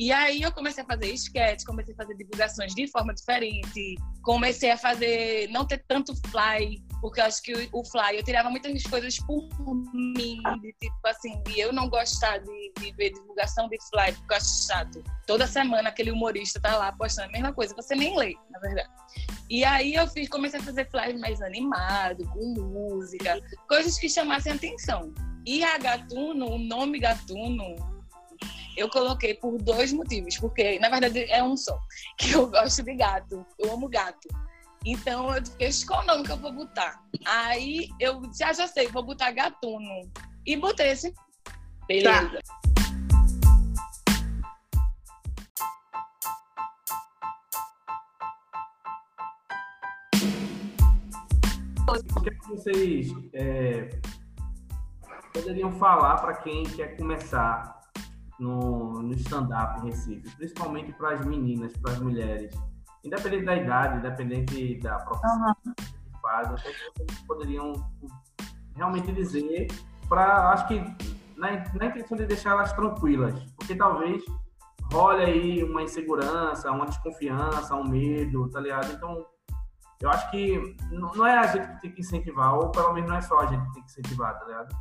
[0.00, 4.70] E aí eu comecei a fazer sketch, comecei a fazer divulgações de forma diferente, comecei
[4.70, 8.82] a fazer, não ter tanto fly, porque eu acho que o, fly, eu tirava muitas
[8.84, 9.46] coisas por
[9.92, 14.32] mim, de tipo assim, e eu não gostar de, de ver divulgação de fly, porque
[14.32, 15.04] eu acho chato.
[15.26, 18.88] Toda semana aquele humorista tá lá postando a mesma coisa, você nem lê, na verdade.
[19.50, 24.52] E aí eu fiz, comecei a fazer fly mais animado, com música, coisas que chamassem
[24.52, 25.12] atenção.
[25.44, 27.89] E a Gatuno, o nome Gatuno,
[28.76, 31.78] eu coloquei por dois motivos, porque na verdade é um só,
[32.18, 34.28] que eu gosto de gato, eu amo gato.
[34.84, 37.02] Então eu disse, qual nome que eu vou botar?
[37.26, 40.10] Aí eu já já sei, vou botar gatuno.
[40.46, 41.12] E botei esse.
[41.86, 42.30] Beleza.
[42.30, 42.60] Tá.
[52.16, 53.90] O que vocês é,
[55.32, 57.79] poderiam falar para quem quer começar
[58.40, 62.52] no, no stand-up em Recife, principalmente para as meninas, para as mulheres,
[63.04, 65.74] independente da idade, independente da profissão uhum.
[65.74, 67.72] que fazem, o que vocês poderiam
[68.74, 69.68] realmente dizer
[70.08, 70.80] para, acho que
[71.36, 74.24] na, na intenção de deixar elas tranquilas, porque talvez
[74.92, 78.92] role aí uma insegurança, uma desconfiança, um medo, tá ligado?
[78.92, 79.24] Então,
[80.00, 83.16] eu acho que não é a gente que tem que incentivar, ou pelo menos não
[83.16, 84.76] é só a gente que tem que incentivar, tá ligado?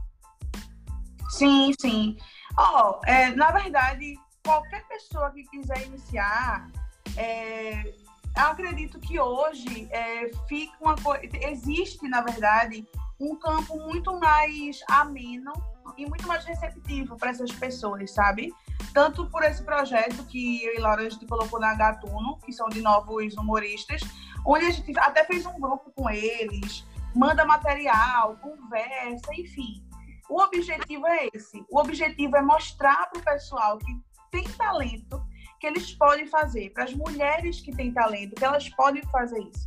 [1.30, 2.18] Sim, sim.
[2.58, 6.68] Oh, é, na verdade, qualquer pessoa que quiser iniciar,
[7.16, 7.94] é,
[8.36, 10.96] acredito que hoje é, fica uma
[11.42, 12.86] existe, na verdade,
[13.20, 15.54] um campo muito mais ameno
[15.98, 18.54] e muito mais receptivo para essas pessoas, sabe?
[18.94, 22.70] Tanto por esse projeto que eu e Laura a gente colocou na Gatuno, que são
[22.70, 24.02] de novos humoristas,
[24.46, 29.84] onde a gente até fez um grupo com eles, manda material, conversa, enfim.
[30.30, 31.66] O objetivo é esse.
[31.70, 34.00] O objetivo é mostrar para o pessoal que
[34.32, 35.22] tem talento
[35.60, 39.66] que eles podem fazer, para as mulheres que têm talento, que elas podem fazer isso.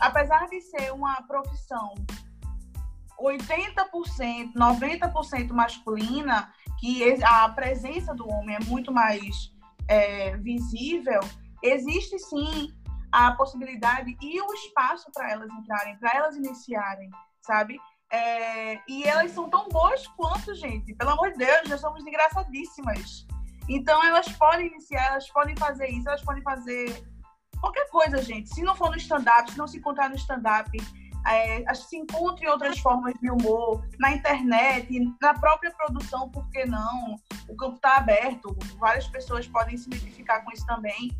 [0.00, 1.94] Apesar de ser uma profissão
[3.18, 9.52] 80%, 90% masculina, que a presença do homem é muito mais
[9.88, 11.20] é, visível,
[11.62, 12.74] existe sim
[13.12, 17.10] a possibilidade e o espaço para elas entrarem, para elas iniciarem,
[17.42, 17.78] sabe?
[18.12, 20.94] É, e elas são tão boas quanto, gente.
[20.94, 23.26] Pelo amor de Deus, já somos engraçadíssimas.
[23.68, 27.04] Então, elas podem iniciar, elas podem fazer isso, elas podem fazer
[27.60, 28.52] qualquer coisa, gente.
[28.52, 30.70] Se não for no stand-up, se não se encontrar no stand-up,
[31.26, 34.88] é, se encontre outras formas de humor, na internet,
[35.20, 37.16] na própria produção, por que não?
[37.48, 41.10] O campo está aberto, várias pessoas podem se identificar com isso também.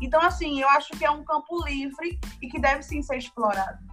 [0.00, 3.89] Então, assim, eu acho que é um campo livre e que deve sim ser explorado.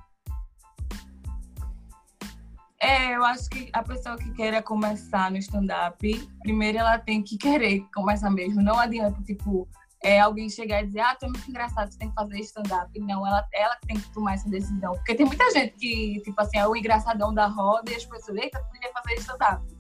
[2.80, 7.38] É, eu acho que a pessoa que queira começar no stand-up, primeiro ela tem que
[7.38, 8.62] querer começar mesmo.
[8.62, 9.68] Não adianta, tipo,
[10.04, 13.00] é, alguém chegar e dizer, ah, tu é muito engraçado, você tem que fazer stand-up.
[13.00, 14.94] Não, ela, ela tem que tomar essa decisão.
[14.94, 18.38] Porque tem muita gente que, tipo assim, é o engraçadão da roda e as pessoas,
[18.38, 19.78] eita, tu podia fazer stand-up.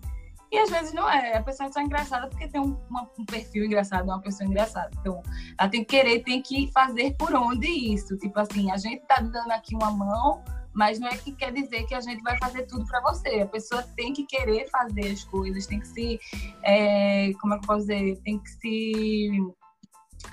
[0.51, 1.37] E às vezes não é.
[1.37, 2.77] A pessoa é só engraçada porque tem um,
[3.19, 4.89] um perfil engraçado, uma pessoa engraçada.
[4.99, 5.21] Então,
[5.59, 8.17] ela tem que querer, tem que fazer por onde isso.
[8.17, 10.43] Tipo assim, a gente tá dando aqui uma mão,
[10.77, 13.41] mas não é que quer dizer que a gente vai fazer tudo para você.
[13.41, 16.19] A pessoa tem que querer fazer as coisas, tem que se.
[16.63, 18.21] É, como é que eu posso dizer?
[18.23, 19.31] Tem que se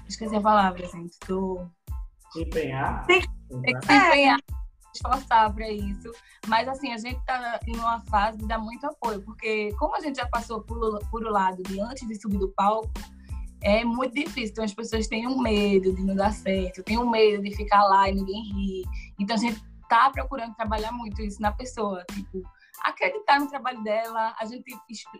[0.08, 1.18] Esqueci a palavra, gente.
[1.26, 1.66] Tô...
[2.36, 3.06] Empenhar.
[3.06, 3.20] Tem,
[3.62, 4.38] tem que se empenhar,
[4.94, 6.10] esforçar para isso.
[6.46, 10.00] Mas, assim, a gente tá em uma fase de dar muito apoio, porque como a
[10.00, 12.90] gente já passou por, por o lado de antes de subir do palco,
[13.62, 14.50] é muito difícil.
[14.50, 17.84] Então, as pessoas têm um medo de não dar certo, têm um medo de ficar
[17.84, 18.84] lá e ninguém rir.
[19.18, 22.04] Então, a gente tá procurando trabalhar muito isso na pessoa.
[22.12, 22.42] Tipo,
[22.82, 24.64] acreditar no trabalho dela, a gente,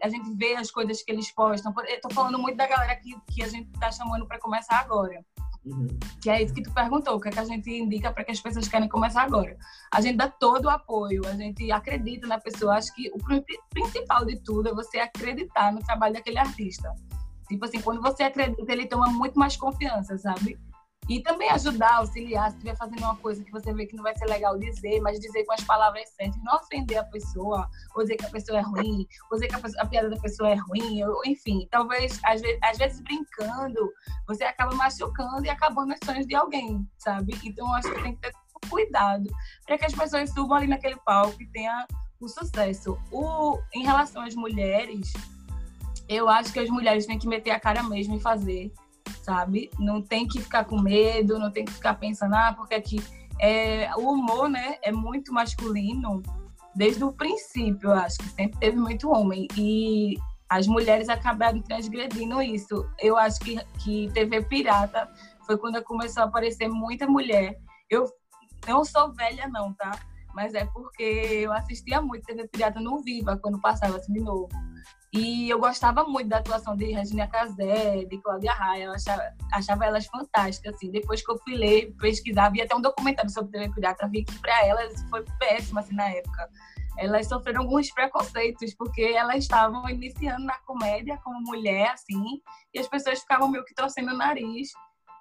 [0.03, 1.73] a gente vê as coisas que eles postam.
[1.87, 5.25] Eu tô falando muito da galera que, que a gente tá chamando para começar agora.
[5.65, 5.87] Uhum.
[6.21, 8.33] Que é isso que tu perguntou, o que, é que a gente indica para que
[8.33, 9.57] as pessoas querem começar agora.
[9.93, 12.77] A gente dá todo o apoio, a gente acredita na pessoa.
[12.77, 13.19] Acho que o
[13.71, 16.93] principal de tudo é você acreditar no trabalho daquele artista.
[17.49, 20.59] Tipo assim, quando você acredita, ele toma muito mais confiança, sabe?
[21.09, 24.17] E também ajudar, auxiliar, se estiver fazendo uma coisa que você vê que não vai
[24.17, 28.17] ser legal dizer, mas dizer com as palavras certas, não ofender a pessoa, ou dizer
[28.17, 30.55] que a pessoa é ruim, ou dizer que a, pessoa, a piada da pessoa é
[30.55, 33.93] ruim, ou, enfim, talvez, às vezes, às vezes, brincando,
[34.27, 37.39] você acaba machucando e acabando os sonhos de alguém, sabe?
[37.45, 38.33] Então, acho que tem que ter
[38.71, 39.29] cuidado
[39.67, 41.87] para que as pessoas subam ali naquele palco e tenham
[42.21, 42.99] o sucesso.
[43.13, 45.13] O, em relação às mulheres,
[46.09, 48.73] eu acho que as mulheres têm que meter a cara mesmo e fazer
[49.23, 49.71] sabe?
[49.79, 53.03] Não tem que ficar com medo, não tem que ficar pensando, ah, porque aqui
[53.41, 56.23] é, o humor, né, é muito masculino
[56.75, 60.17] desde o princípio, eu acho que sempre teve muito homem e
[60.49, 62.87] as mulheres acabaram transgredindo isso.
[63.01, 65.09] Eu acho que, que TV Pirata
[65.47, 67.59] foi quando começou a aparecer muita mulher.
[67.89, 68.11] Eu
[68.67, 69.99] não sou velha não, tá?
[70.35, 74.49] Mas é porque eu assistia muito TV Pirata no Viva, quando passava assim de novo.
[75.13, 79.85] E eu gostava muito da atuação de Regina Casé, de Cláudia Raia, eu achava, achava
[79.85, 80.91] elas fantásticas, assim.
[80.91, 84.37] Depois que eu fui ler, pesquisar, vi até um documentário sobre TV Pirata, vi que
[84.41, 86.51] para elas foi péssimo, assim, na época.
[86.99, 92.43] Elas sofreram alguns preconceitos, porque elas estavam iniciando na comédia como mulher, assim,
[92.73, 94.71] e as pessoas ficavam meio que torcendo o nariz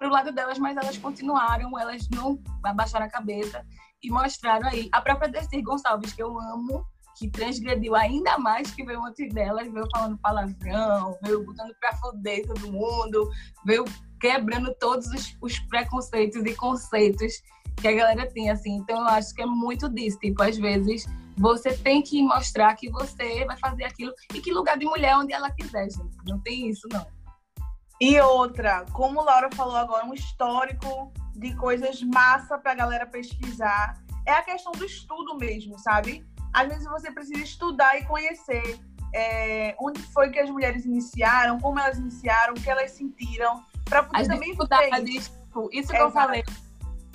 [0.00, 3.64] pro lado delas, mas elas continuaram, elas não abaixaram a cabeça
[4.04, 4.88] e mostraram aí.
[4.92, 6.84] A própria Desir Gonçalves, que eu amo,
[7.16, 12.46] que transgrediu ainda mais, que veio antes delas, veio falando palavrão, veio botando pra foder
[12.46, 13.30] todo mundo,
[13.64, 13.84] veio
[14.20, 17.32] quebrando todos os, os, preconceitos e conceitos
[17.76, 18.76] que a galera tem, assim.
[18.76, 20.18] Então, eu acho que é muito disso.
[20.18, 24.78] Tipo, às vezes, você tem que mostrar que você vai fazer aquilo e que lugar
[24.78, 26.16] de mulher onde ela quiser, gente.
[26.26, 27.06] Não tem isso, não.
[28.00, 33.98] E outra, como Laura falou agora, um histórico de coisas massa pra galera pesquisar.
[34.26, 36.24] É a questão do estudo mesmo, sabe?
[36.54, 38.78] às vezes você precisa estudar e conhecer
[39.12, 44.04] é, onde foi que as mulheres iniciaram, como elas iniciaram, o que elas sentiram, para
[44.04, 44.54] poder também
[45.16, 45.32] isso.
[45.72, 46.44] Isso que eu falei.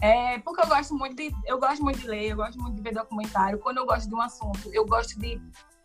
[0.01, 2.81] É, porque eu gosto muito de eu gosto muito de ler, eu gosto muito de
[2.81, 3.59] ver documentário.
[3.59, 5.41] Quando eu gosto de um assunto, eu gosto de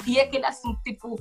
[0.06, 1.16] ir aquele assunto, tipo,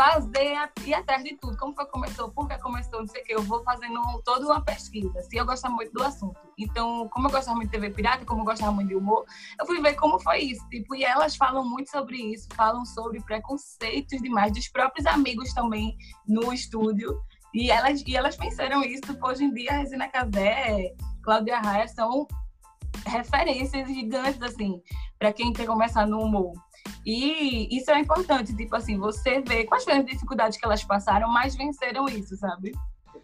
[0.00, 1.58] fazer, ir atrás de tudo.
[1.58, 3.34] Como foi que começou, por que começou, não sei o que.
[3.34, 6.40] Eu vou fazendo toda uma pesquisa, se eu gosto muito do assunto.
[6.58, 9.26] Então, como eu gostava muito de TV Pirata, como eu gostava muito de humor,
[9.58, 10.66] eu fui ver como foi isso.
[10.70, 15.94] Tipo, e elas falam muito sobre isso, falam sobre preconceitos demais, dos próprios amigos também
[16.26, 17.20] no estúdio.
[17.52, 19.02] E elas, e elas pensaram isso.
[19.22, 22.26] Hoje em dia, a Resina Casé, Cláudia Raia são
[23.06, 24.80] referências gigantes, assim,
[25.18, 26.52] para quem quer começar no humor.
[27.04, 31.28] E isso é importante, tipo assim, você vê quais foram as dificuldades que elas passaram,
[31.28, 32.72] mas venceram isso, sabe?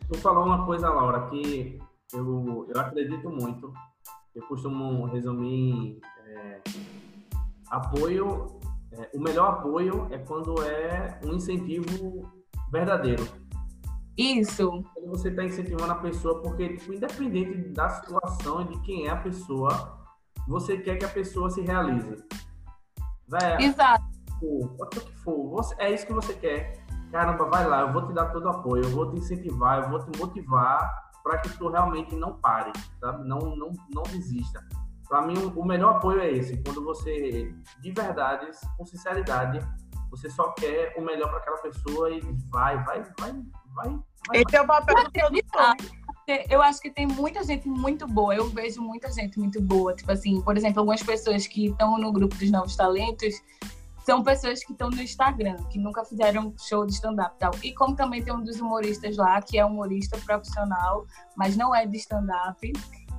[0.08, 1.78] Tu falou uma coisa, Laura, que
[2.12, 3.72] eu, eu acredito muito.
[4.34, 6.60] Eu costumo resumir é,
[7.70, 8.60] apoio.
[8.92, 12.30] É, o melhor apoio é quando é um incentivo
[12.70, 13.26] verdadeiro.
[14.16, 14.82] Isso.
[14.94, 19.10] Quando você está incentivando a pessoa, porque tipo, independente da situação e de quem é
[19.10, 19.98] a pessoa,
[20.48, 22.24] você quer que a pessoa se realize.
[23.28, 24.04] Vai, Exato.
[24.42, 26.84] O que for, você, é isso que você quer.
[27.10, 29.90] Caramba, vai lá, eu vou te dar todo o apoio, eu vou te incentivar, eu
[29.90, 33.26] vou te motivar para que tu realmente não pare, sabe?
[33.26, 34.64] Não, não, não desista.
[35.08, 39.58] Para mim, o melhor apoio é esse, quando você, de verdade, com sinceridade,
[40.10, 43.32] você só quer o melhor para aquela pessoa e vai, vai, vai,
[43.74, 43.98] vai.
[44.28, 45.76] vai Esse é o papel do produtor.
[46.48, 48.34] Eu acho que tem muita gente muito boa.
[48.34, 49.94] Eu vejo muita gente muito boa.
[49.94, 53.34] Tipo assim, por exemplo, algumas pessoas que estão no grupo dos novos talentos
[54.04, 57.50] são pessoas que estão no Instagram, que nunca fizeram show de stand-up e tal.
[57.62, 61.04] E como também tem um dos humoristas lá, que é humorista profissional,
[61.36, 62.72] mas não é de stand-up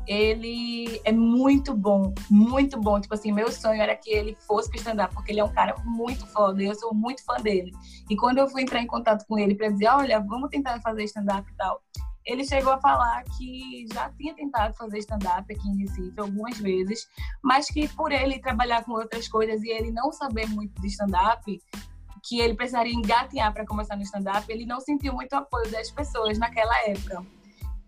[0.07, 2.99] ele é muito bom, muito bom.
[2.99, 5.75] Tipo assim, meu sonho era que ele fosse pro stand-up, porque ele é um cara
[5.83, 7.73] muito foda, eu sou muito fã dele.
[8.09, 11.03] E quando eu fui entrar em contato com ele para dizer, olha, vamos tentar fazer
[11.03, 11.81] stand-up e tal,
[12.27, 17.07] ele chegou a falar que já tinha tentado fazer stand-up aqui em Recife algumas vezes,
[17.41, 21.41] mas que por ele trabalhar com outras coisas e ele não saber muito de stand-up,
[22.27, 26.37] que ele precisaria engatinhar para começar no stand-up, ele não sentiu muito apoio das pessoas
[26.37, 27.25] naquela época.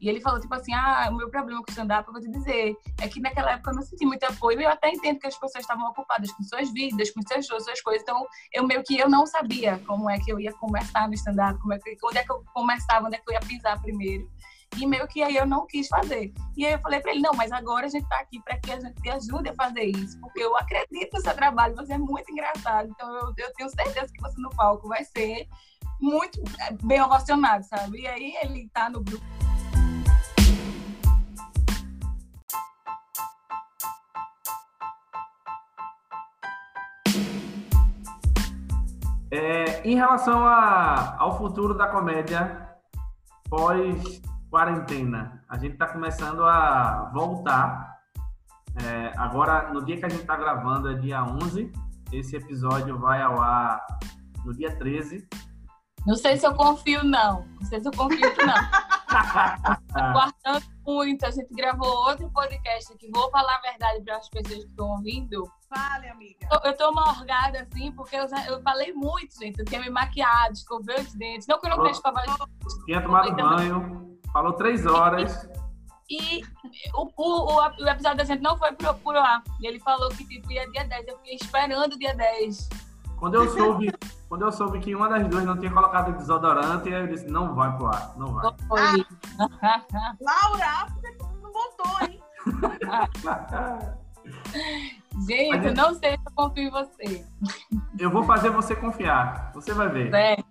[0.02, 2.30] E ele falou, tipo assim, ah, o meu problema com o stand-up, eu vou te
[2.30, 5.38] dizer, é que naquela época eu não senti muito apoio, eu até entendo que as
[5.38, 8.98] pessoas estavam ocupadas com suas vidas, com seus shows, suas coisas, então eu meio que
[8.98, 12.18] eu não sabia como é que eu ia começar no stand-up, como é que, onde
[12.18, 14.30] é que eu começava, onde é que eu ia pisar primeiro.
[14.78, 16.32] E meio que aí eu não quis fazer.
[16.56, 18.72] E aí eu falei para ele, não, mas agora a gente tá aqui para que
[18.72, 21.98] a gente te ajude a fazer isso, porque eu acredito no seu trabalho, você é
[21.98, 25.48] muito engraçado, então eu, eu tenho certeza que você no palco vai ser
[26.00, 28.02] muito é, bem ovacionado, sabe?
[28.02, 29.26] E aí ele tá no grupo
[39.32, 42.68] É, em relação a, ao futuro da comédia
[43.48, 48.00] pós-quarentena, a gente está começando a voltar.
[48.84, 51.72] É, agora, no dia que a gente está gravando, é dia 11.
[52.12, 53.86] Esse episódio vai ao ar
[54.44, 55.28] no dia 13.
[56.08, 57.46] Não sei se eu confio, não.
[57.60, 58.56] Não sei se eu confio, não.
[60.14, 61.26] Guardando muito.
[61.26, 63.10] A gente gravou outro podcast aqui.
[63.14, 65.44] Vou falar a verdade para as pessoas que estão ouvindo.
[65.70, 66.48] Fale, amiga.
[66.52, 69.60] Eu, eu tô morgada assim, porque eu, eu falei muito, gente.
[69.60, 71.46] Eu tinha me maquiado, escovei os dentes.
[71.48, 72.86] Não que eu não tenha escovado os dentes.
[72.86, 74.18] Tinha tomado banho.
[74.34, 75.48] Falou três horas.
[76.10, 76.42] E
[76.96, 79.44] o, o, o, o, episódio da gente não foi pro, pro ar.
[79.62, 81.08] E ele falou que tipo, ia dia 10.
[81.08, 82.68] Eu fiquei esperando o dia 10.
[83.20, 83.94] Quando eu soube,
[84.28, 87.78] quando eu soube que uma das duas não tinha colocado desodorante, eu disse, não vai
[87.78, 88.52] pro ar, não vai.
[88.72, 88.96] Ah,
[90.20, 92.20] Laura, por que tu não botou, hein?
[95.28, 97.26] Gente, eu não sei se eu confio em você.
[98.00, 99.52] Eu vou fazer você confiar.
[99.54, 100.12] Você vai ver.
[100.12, 100.46] Certo.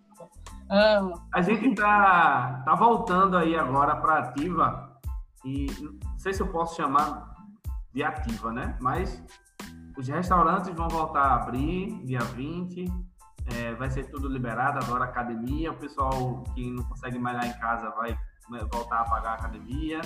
[0.71, 1.15] Amo.
[1.33, 5.01] A gente tá, tá voltando aí agora para ativa.
[5.45, 7.35] E não sei se eu posso chamar
[7.93, 8.77] de ativa, né?
[8.81, 9.23] Mas
[9.97, 12.85] os restaurantes vão voltar a abrir dia 20.
[13.55, 15.73] É, vai ser tudo liberado agora academia.
[15.73, 18.17] O pessoal que não consegue malhar em casa vai
[18.71, 20.01] voltar a pagar a academia.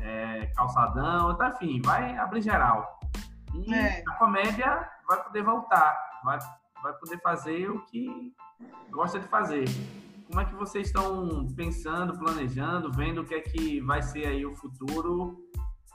[0.00, 2.97] É, calçadão, então, enfim, vai abrir geral.
[3.54, 4.02] E é.
[4.06, 6.38] a comédia vai poder voltar, vai,
[6.82, 8.32] vai poder fazer o que
[8.90, 9.64] gosta de fazer.
[10.26, 14.44] Como é que vocês estão pensando, planejando, vendo o que é que vai ser aí
[14.44, 15.38] o futuro,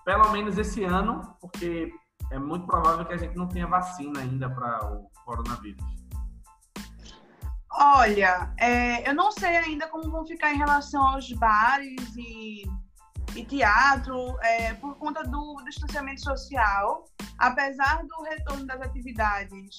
[0.04, 1.94] pelo menos esse ano, porque
[2.32, 5.84] é muito provável que a gente não tenha vacina ainda para o coronavírus.
[7.76, 12.64] Olha, é, eu não sei ainda como vão ficar em relação aos bares e,
[13.36, 17.06] e teatro, é, por conta do distanciamento social.
[17.38, 19.78] Apesar do retorno das atividades,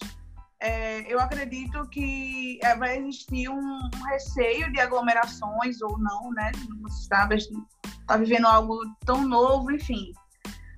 [0.61, 6.51] é, eu acredito que é, vai existir um, um, receio de aglomerações ou não, né?
[6.83, 10.13] Você está, está vivendo algo tão novo, enfim.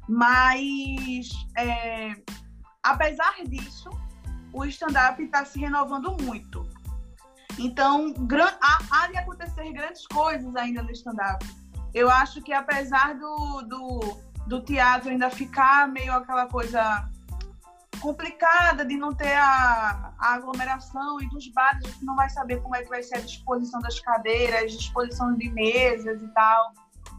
[0.09, 2.17] Mas, é,
[2.83, 3.91] apesar disso,
[4.53, 6.69] o stand-up está se renovando muito.
[7.59, 8.13] Então,
[8.61, 11.45] há, há, de acontecer grandes coisas ainda no stand-up.
[11.97, 17.09] Eu acho que, apesar do, do, do teatro ainda ficar meio aquela coisa
[18.03, 22.61] complicada de não ter a, a, aglomeração e dos bares a gente não vai saber
[22.61, 26.75] como é que vai ser a disposição das cadeiras, disposição de mesas e tal.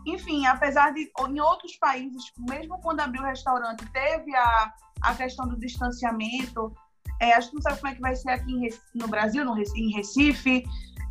[0.05, 5.47] Enfim, apesar de em outros países, mesmo quando abriu o restaurante, teve a, a questão
[5.47, 6.71] do distanciamento.
[7.19, 9.57] É, a gente não sabe como é que vai ser aqui em, no Brasil, no,
[9.57, 10.63] em Recife,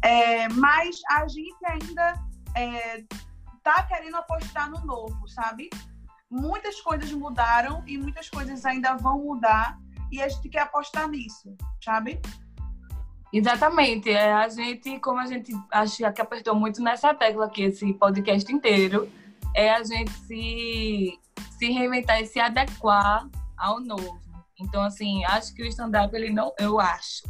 [0.02, 2.14] é, mas a gente ainda
[2.54, 3.26] está
[3.66, 5.70] é, querendo apostar no novo, sabe?
[6.30, 9.78] Muitas coisas mudaram e muitas coisas ainda vão mudar
[10.10, 12.20] e a gente quer apostar nisso, sabe?
[13.32, 14.10] Exatamente.
[14.10, 18.52] É, a gente, como a gente acho que apertou muito nessa tecla aqui, esse podcast
[18.52, 19.10] inteiro,
[19.54, 21.18] é a gente se,
[21.58, 24.20] se reinventar e se adequar ao novo.
[24.58, 27.22] Então, assim, acho que o stand-up, ele não, eu acho.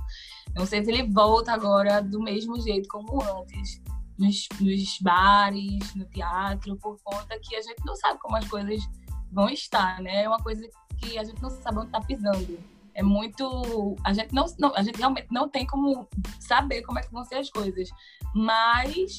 [0.54, 3.82] Não sei se ele volta agora do mesmo jeito como antes.
[4.18, 8.82] Nos, nos bares, no teatro, por conta que a gente não sabe como as coisas
[9.30, 10.22] vão estar, né?
[10.22, 12.58] É uma coisa que a gente não sabe onde está pisando.
[12.94, 13.96] É muito.
[14.04, 16.08] A gente, não, não, a gente realmente não tem como
[16.40, 17.90] saber como é que vão ser as coisas.
[18.34, 19.18] Mas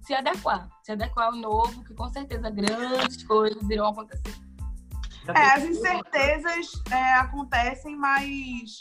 [0.00, 0.68] se adequar.
[0.82, 4.34] Se adequar ao novo, que com certeza grandes coisas irão acontecer.
[5.28, 8.80] É, as incertezas é, acontecem, mas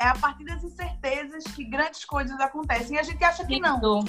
[0.00, 2.96] é a partir das incertezas que grandes coisas acontecem.
[2.96, 4.04] E a gente acha que não.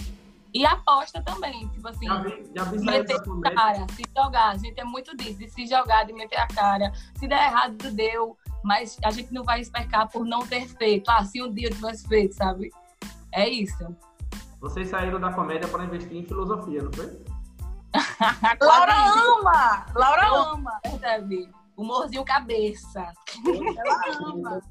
[0.53, 4.49] E aposta também, tipo assim, já vi, já vi meter a cara, se jogar.
[4.49, 6.93] A gente é muito disso, de se jogar, de meter a cara.
[7.15, 8.37] Se der errado, deu.
[8.63, 11.09] Mas a gente não vai espercar por não ter feito.
[11.09, 12.71] Ah, se um dia eu tivesse feito, sabe?
[13.31, 13.95] É isso.
[14.61, 17.25] Vocês saíram da comédia para investir em filosofia, não foi?
[18.61, 19.85] Laura ama!
[19.95, 20.79] Laura ama!
[20.83, 21.49] Percebe?
[21.75, 23.11] Humorzinho cabeça.
[23.43, 24.61] Ela ama.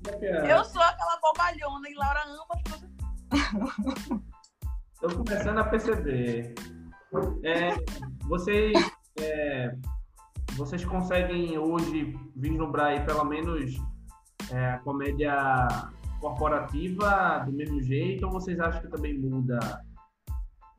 [0.49, 4.23] Eu sou aquela bobalhona e Laura ama.
[5.03, 6.55] Estou começando a perceber.
[7.43, 7.71] É,
[8.29, 8.73] vocês,
[9.19, 9.75] é,
[10.53, 13.75] vocês conseguem hoje vislumbrar aí pelo menos
[14.53, 15.35] é, a comédia
[16.21, 19.59] corporativa do mesmo jeito ou vocês acham que também muda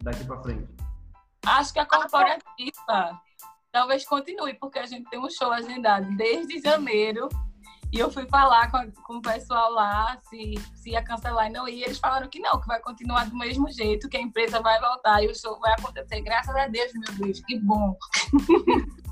[0.02, 0.74] daqui para frente?
[1.46, 3.20] Acho que a corporativa
[3.74, 7.28] talvez continue, porque a gente tem um show agendado desde janeiro
[7.94, 11.68] e eu fui falar com, com o pessoal lá se, se ia cancelar e não
[11.68, 11.86] ia.
[11.86, 15.24] Eles falaram que não, que vai continuar do mesmo jeito, que a empresa vai voltar
[15.24, 16.22] e o show vai acontecer.
[16.22, 17.96] Graças a Deus, meu Deus, que bom.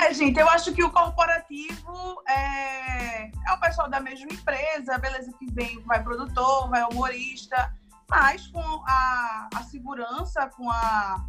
[0.00, 5.32] É, gente, eu acho que o corporativo é, é o pessoal da mesma empresa, beleza
[5.36, 7.74] que vem, vai produtor, vai humorista,
[8.08, 11.26] mas com a, a segurança, com a,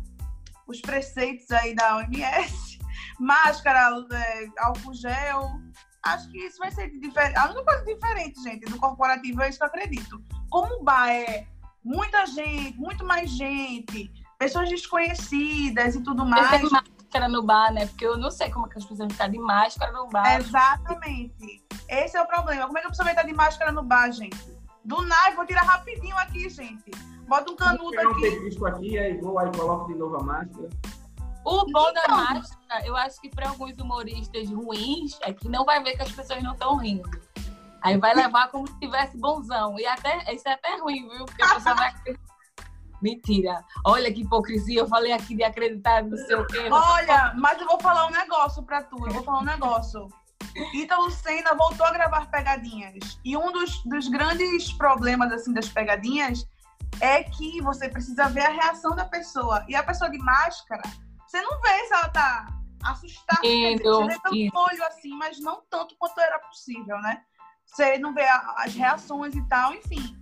[0.68, 2.78] os preceitos aí da OMS,
[3.20, 5.60] máscara, é, álcool gel,
[6.04, 7.38] acho que isso vai ser diferente.
[7.38, 10.22] A única coisa diferente, gente, do corporativo é isso que eu acredito.
[10.50, 11.48] Como o bar é
[11.84, 16.50] muita gente, muito mais gente, pessoas desconhecidas e tudo mais.
[16.50, 17.86] Tem máscara no bar, né?
[17.88, 20.40] Porque eu não sei como é que as pessoas vão estar de máscara no bar.
[20.40, 21.64] Exatamente.
[21.88, 22.66] Esse é o problema.
[22.66, 24.38] Como é que a pessoa vai estar de máscara no bar, gente?
[24.84, 26.92] Do nada, vou tirar rapidinho aqui, gente.
[27.28, 28.60] Bota um canudo aqui.
[28.60, 30.70] Um aqui, aí vou, aí coloco de novo a máscara.
[31.46, 35.66] O bom então, da máscara, eu acho que para alguns humoristas ruins, é que não
[35.66, 37.10] vai ver que as pessoas não estão rindo.
[37.82, 39.78] Aí vai levar como se tivesse bonzão.
[39.78, 41.26] E até isso é até ruim, viu?
[41.26, 41.94] Porque a pessoa vai.
[43.02, 43.62] Mentira.
[43.86, 44.80] Olha que hipocrisia.
[44.80, 46.70] Eu falei aqui de acreditar no seu quê.
[46.72, 49.06] Olha, mas eu vou falar um negócio pra tu.
[49.06, 50.08] Eu vou falar um negócio.
[50.74, 53.20] Ítalo Senna voltou a gravar pegadinhas.
[53.26, 56.48] E um dos, dos grandes problemas assim das pegadinhas
[57.02, 59.66] é que você precisa ver a reação da pessoa.
[59.68, 60.84] E a pessoa de máscara,
[61.34, 62.46] você não vê se ela tá
[62.84, 63.42] assustada.
[63.42, 67.24] Você vê pelo olho assim, mas não tanto quanto era possível, né?
[67.66, 68.28] Você não vê
[68.58, 70.16] as reações e tal, enfim.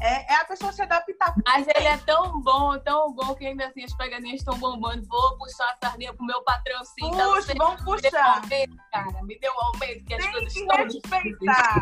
[0.00, 1.34] É, é, a pessoa se adaptar.
[1.46, 5.06] Mas ele é tão bom, tão bom, que ainda assim as pegadinhas estão bombando.
[5.06, 7.10] Vou puxar a sardinha pro meu patrão sim.
[7.10, 8.02] Puxa, tá vamos puxar.
[8.02, 9.22] Me deu um aumento, cara.
[9.22, 11.80] Me deu um aumento, que Tem as coisas que estão respeitar.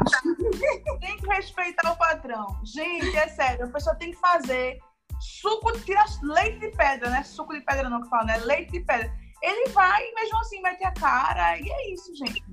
[1.00, 2.60] tem que respeitar o patrão.
[2.64, 4.78] Gente, é sério, a pessoa tem que fazer
[5.24, 7.22] suco, tira leite de pedra, né?
[7.22, 8.36] Suco de pedra não que fala, né?
[8.38, 9.12] Leite de pedra.
[9.42, 12.44] Ele vai mesmo assim mete a cara e é isso, gente.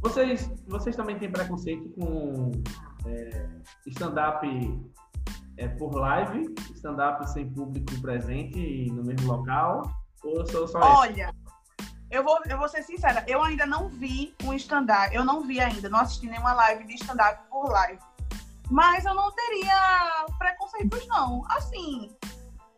[0.00, 2.50] Vocês, vocês também têm preconceito com
[3.06, 3.48] é,
[3.86, 4.46] stand-up
[5.56, 9.82] é, por live, stand-up sem público presente no mesmo local?
[10.24, 11.32] Ou sou só Olha,
[12.10, 15.60] eu vou, eu vou ser sincera, eu ainda não vi um stand-up, eu não vi
[15.60, 18.00] ainda, não assisti nenhuma live de stand-up por live.
[18.70, 21.42] Mas eu não teria preconceitos, não.
[21.50, 22.10] Assim,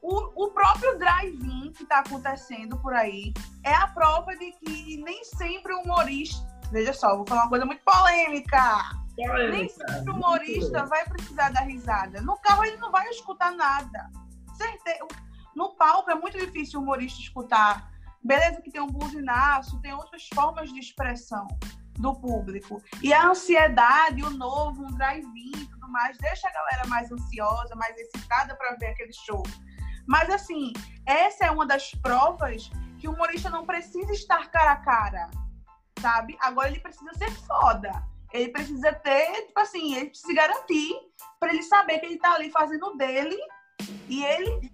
[0.03, 3.33] o, o próprio drive-in que está acontecendo por aí
[3.63, 6.47] é a prova de que nem sempre o humorista.
[6.71, 8.85] Veja só, vou falar uma coisa muito polêmica.
[9.17, 9.49] polêmica.
[9.51, 12.21] Nem sempre o humorista vai precisar dar risada.
[12.21, 14.11] No carro ele não vai escutar nada.
[14.57, 15.07] Certeza.
[15.55, 17.91] No palco é muito difícil o humorista escutar.
[18.23, 21.47] Beleza que tem um buzinaço, tem outras formas de expressão
[21.99, 22.83] do público.
[23.03, 28.57] E a ansiedade, o novo, um drive-in mais, deixa a galera mais ansiosa, mais excitada
[28.57, 29.43] para ver aquele show.
[30.09, 30.73] Mas, assim,
[31.07, 32.69] essa é uma das provas
[32.99, 35.31] que o humorista não precisa estar cara a cara,
[36.01, 36.37] sabe?
[36.41, 37.91] Agora ele precisa ser foda.
[38.33, 40.93] Ele precisa ter, tipo assim, ele precisa garantir
[41.39, 43.39] para ele saber que ele tá ali fazendo dele
[44.09, 44.73] e ele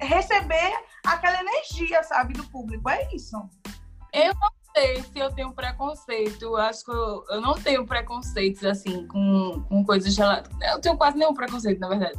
[0.00, 0.72] receber
[1.06, 2.90] aquela energia, sabe, do público.
[2.90, 3.36] É isso.
[4.12, 6.42] Eu não sei se eu tenho preconceito.
[6.42, 10.72] Eu acho que eu, eu não tenho preconceitos, assim, com, com coisas relacionadas.
[10.72, 12.18] Eu tenho quase nenhum preconceito, na verdade.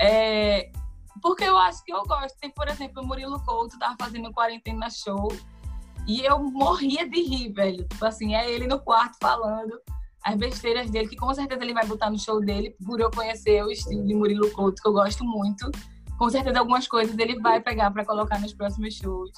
[0.00, 0.70] É,
[1.20, 2.38] porque eu acho que eu gosto.
[2.38, 5.28] Tem, por exemplo, o Murilo Couto tava fazendo quarentena show
[6.06, 7.86] e eu morria de rir, velho.
[7.86, 9.78] Tipo assim, é ele no quarto falando
[10.24, 13.62] as besteiras dele, que com certeza ele vai botar no show dele, por eu conhecer
[13.64, 15.70] o estilo de Murilo Couto, que eu gosto muito.
[16.18, 19.30] com certeza algumas coisas ele vai pegar para colocar nos próximos shows.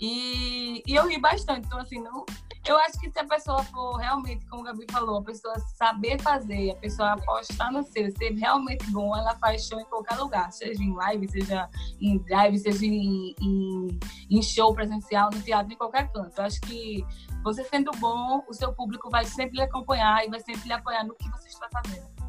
[0.00, 1.66] E, e eu ri bastante.
[1.66, 2.24] Então, assim, não,
[2.66, 6.20] eu acho que se a pessoa for realmente, como o Gabi falou, a pessoa saber
[6.20, 10.52] fazer, a pessoa apostar no seu, ser realmente bom, ela faz show em qualquer lugar,
[10.52, 11.68] seja em live, seja
[12.00, 13.98] em drive, seja em, em,
[14.30, 16.38] em show presencial, no teatro, em qualquer canto.
[16.38, 17.04] Eu acho que
[17.42, 21.04] você sendo bom, o seu público vai sempre lhe acompanhar e vai sempre lhe apoiar
[21.04, 22.19] no que você está fazendo.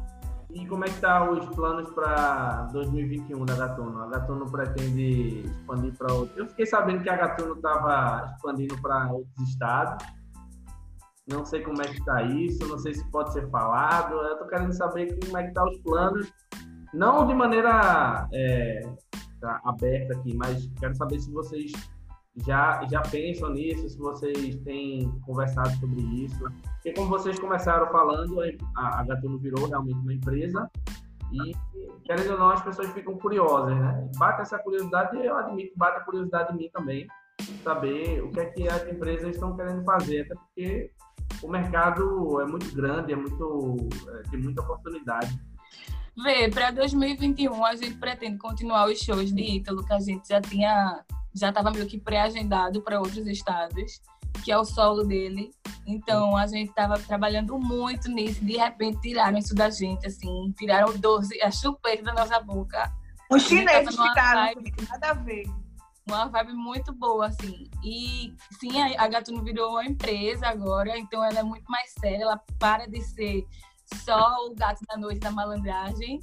[0.54, 4.02] E como é que tá os planos para 2021 da Gatuno?
[4.02, 6.36] A Gatuno pretende expandir para outros.
[6.36, 10.04] Eu fiquei sabendo que a Gatuno estava expandindo para outros estados.
[11.26, 14.14] Não sei como é que está isso, não sei se pode ser falado.
[14.14, 16.30] Eu estou querendo saber como é que tá os planos,
[16.92, 18.80] não de maneira é,
[19.64, 21.72] aberta aqui, mas quero saber se vocês
[22.36, 26.44] já, já pensam nisso, se vocês têm conversado sobre isso.
[26.74, 28.40] Porque como vocês começaram falando,
[28.76, 30.70] a, a Gatuno virou realmente uma empresa
[31.32, 31.54] e,
[32.04, 34.10] querendo ou não, as pessoas ficam curiosas, né?
[34.16, 37.06] Bate essa curiosidade, eu admito, bate a curiosidade em mim também,
[37.64, 40.90] saber o que é que as empresas estão querendo fazer, até porque
[41.42, 43.76] o mercado é muito grande, é muito,
[44.08, 45.38] é, tem muita oportunidade.
[46.22, 50.40] Vê, para 2021 a gente pretende continuar os shows de Ítalo que a gente já
[50.42, 51.02] tinha,
[51.34, 54.00] já estava meio que pré-agendado para outros estados,
[54.44, 55.50] que é o solo dele.
[55.86, 60.96] Então a gente estava trabalhando muito nisso, de repente tiraram isso da gente, assim, tiraram
[60.96, 62.92] 12, a chupeta da nossa boca.
[63.30, 64.54] Os chineses ficaram,
[64.88, 65.44] nada a ver
[66.06, 67.70] uma vibe muito boa, assim.
[67.82, 72.40] E sim, a, Gatuno virou uma empresa agora, então ela é muito mais séria, ela
[72.58, 73.46] para de ser
[74.04, 76.20] só o gato da noite da malandragem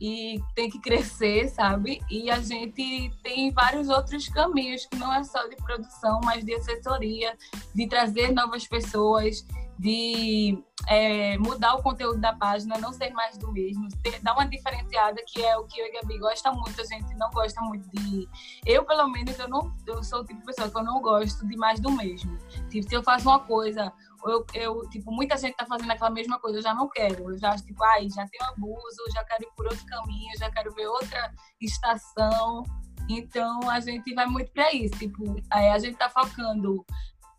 [0.00, 2.00] e tem que crescer, sabe?
[2.10, 6.54] E a gente tem vários outros caminhos que não é só de produção, mas de
[6.54, 7.36] assessoria,
[7.74, 9.44] de trazer novas pessoas,
[9.78, 14.46] de é, mudar o conteúdo da página, não ser mais do mesmo, ter, dar uma
[14.46, 17.60] diferenciada, que é o que eu e a Gabi gosta muito, a gente não gosta
[17.62, 18.28] muito de...
[18.66, 21.46] Eu, pelo menos, eu, não, eu sou o tipo de pessoa que eu não gosto
[21.46, 22.38] de mais do mesmo.
[22.68, 23.92] Tipo, se eu faço uma coisa,
[24.26, 27.30] eu, eu tipo, muita gente tá fazendo aquela mesma coisa, eu já não quero.
[27.30, 30.72] Eu já tipo, ai, já tenho abuso, já quero ir por outro caminho, já quero
[30.74, 32.62] ver outra estação.
[33.08, 34.96] Então, a gente vai muito para isso.
[34.98, 36.84] Tipo, a gente tá focando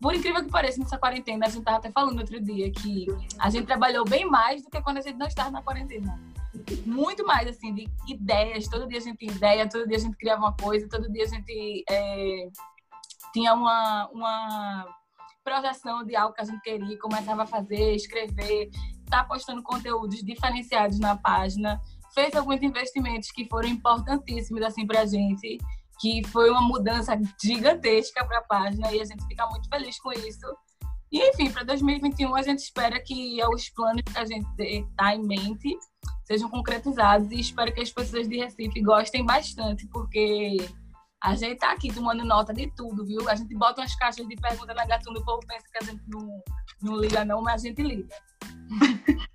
[0.02, 3.06] por incrível que pareça, nessa quarentena, a gente estava até falando outro dia que
[3.38, 6.20] a gente trabalhou bem mais do que quando a gente não estava na quarentena.
[6.84, 8.66] Muito mais, assim, de ideias.
[8.66, 11.22] Todo dia a gente tinha ideia, todo dia a gente criava uma coisa, todo dia
[11.22, 12.48] a gente é,
[13.32, 14.86] tinha uma, uma
[15.44, 18.70] projeção de algo que a gente queria, começava a fazer, escrever,
[19.10, 21.80] tá postando conteúdos diferenciados na página,
[22.14, 25.58] fez alguns investimentos que foram importantíssimos, assim, pra gente
[26.00, 30.12] que foi uma mudança gigantesca para a página e a gente fica muito feliz com
[30.12, 30.46] isso.
[31.12, 35.22] E, enfim, para 2021 a gente espera que os planos que a gente está em
[35.22, 35.78] mente
[36.24, 40.56] sejam concretizados e espero que as pessoas de Recife gostem bastante, porque
[41.22, 43.28] a gente tá aqui tomando nota de tudo, viu?
[43.28, 46.02] A gente bota umas caixas de perguntas na Gatuno, o povo pensa que a gente
[46.08, 46.42] não,
[46.82, 48.14] não liga não, mas a gente liga.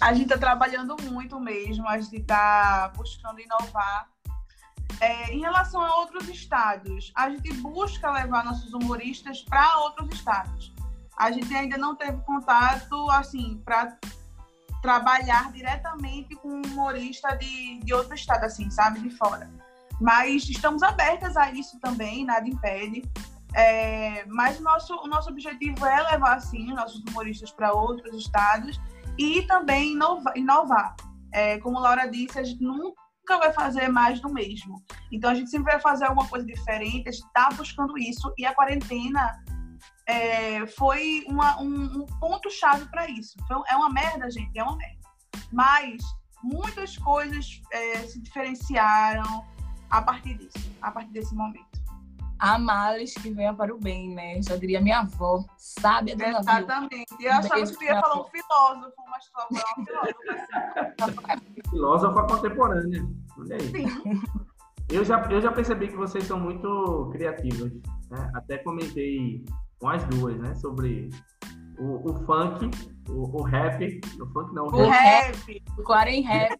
[0.00, 4.08] a gente tá trabalhando muito mesmo, a gente tá buscando inovar
[5.00, 10.72] é, em relação a outros estados, a gente busca levar nossos humoristas para outros estados.
[11.16, 13.98] A gente ainda não teve contato, assim, para
[14.80, 19.50] trabalhar diretamente com um humorista de, de outro estado, assim, sabe, de fora.
[20.00, 23.02] Mas estamos abertas a isso também, nada impede.
[23.54, 28.80] É, mas o nosso, o nosso objetivo é levar, assim, nossos humoristas para outros estados
[29.18, 30.36] e também inovar.
[30.36, 30.96] inovar.
[31.32, 34.82] É, como Laura disse, a gente nunca nunca vai fazer mais do mesmo.
[35.12, 38.46] Então a gente sempre vai fazer alguma coisa diferente, a gente está buscando isso e
[38.46, 39.38] a quarentena
[40.06, 43.36] é, foi uma, um, um ponto-chave para isso.
[43.44, 44.98] Então, é uma merda, gente, é uma merda.
[45.52, 46.02] Mas
[46.42, 49.44] muitas coisas é, se diferenciaram
[49.90, 51.66] a partir disso, a partir desse momento.
[52.38, 54.40] Há males que venha para o bem, né?
[54.40, 56.38] Já diria minha avó, sábia do navio.
[56.38, 57.06] Exatamente.
[57.20, 61.20] Eu achava que tu ia falar um filósofo, mas tu é um filósofo.
[61.28, 61.42] Assim.
[61.70, 63.08] Filósofa contemporânea.
[63.38, 63.70] Olha aí.
[63.70, 64.22] Sim.
[64.90, 67.72] Eu já, eu já percebi que vocês são muito criativos.
[68.10, 68.30] Né?
[68.34, 69.44] Até comentei
[69.80, 70.54] com as duas, né?
[70.54, 71.10] Sobre
[71.78, 72.70] o, o funk,
[73.08, 74.00] o, o, rap.
[74.20, 75.36] O funk não, o, o rap.
[75.36, 75.62] rap.
[75.76, 76.58] O Quarem rap.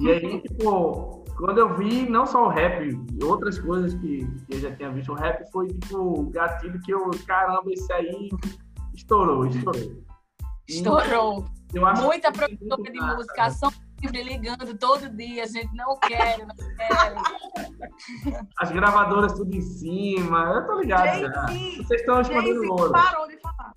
[0.00, 4.60] E aí, tipo, quando eu vi não só o rap, outras coisas que, que eu
[4.60, 8.28] já tinha visto, o rap foi tipo o gatilho que eu, caramba, esse aí
[8.94, 10.04] estourou, estourou.
[10.68, 11.44] Estourou.
[12.02, 13.70] Muita produtora de música, som
[14.10, 17.14] livre ligando todo dia, a gente não quer, não quer.
[18.58, 21.46] As gravadoras tudo em cima, eu tô ligado já.
[21.46, 22.92] Vocês estão escondendo ouro.
[22.92, 23.72] parou de falar.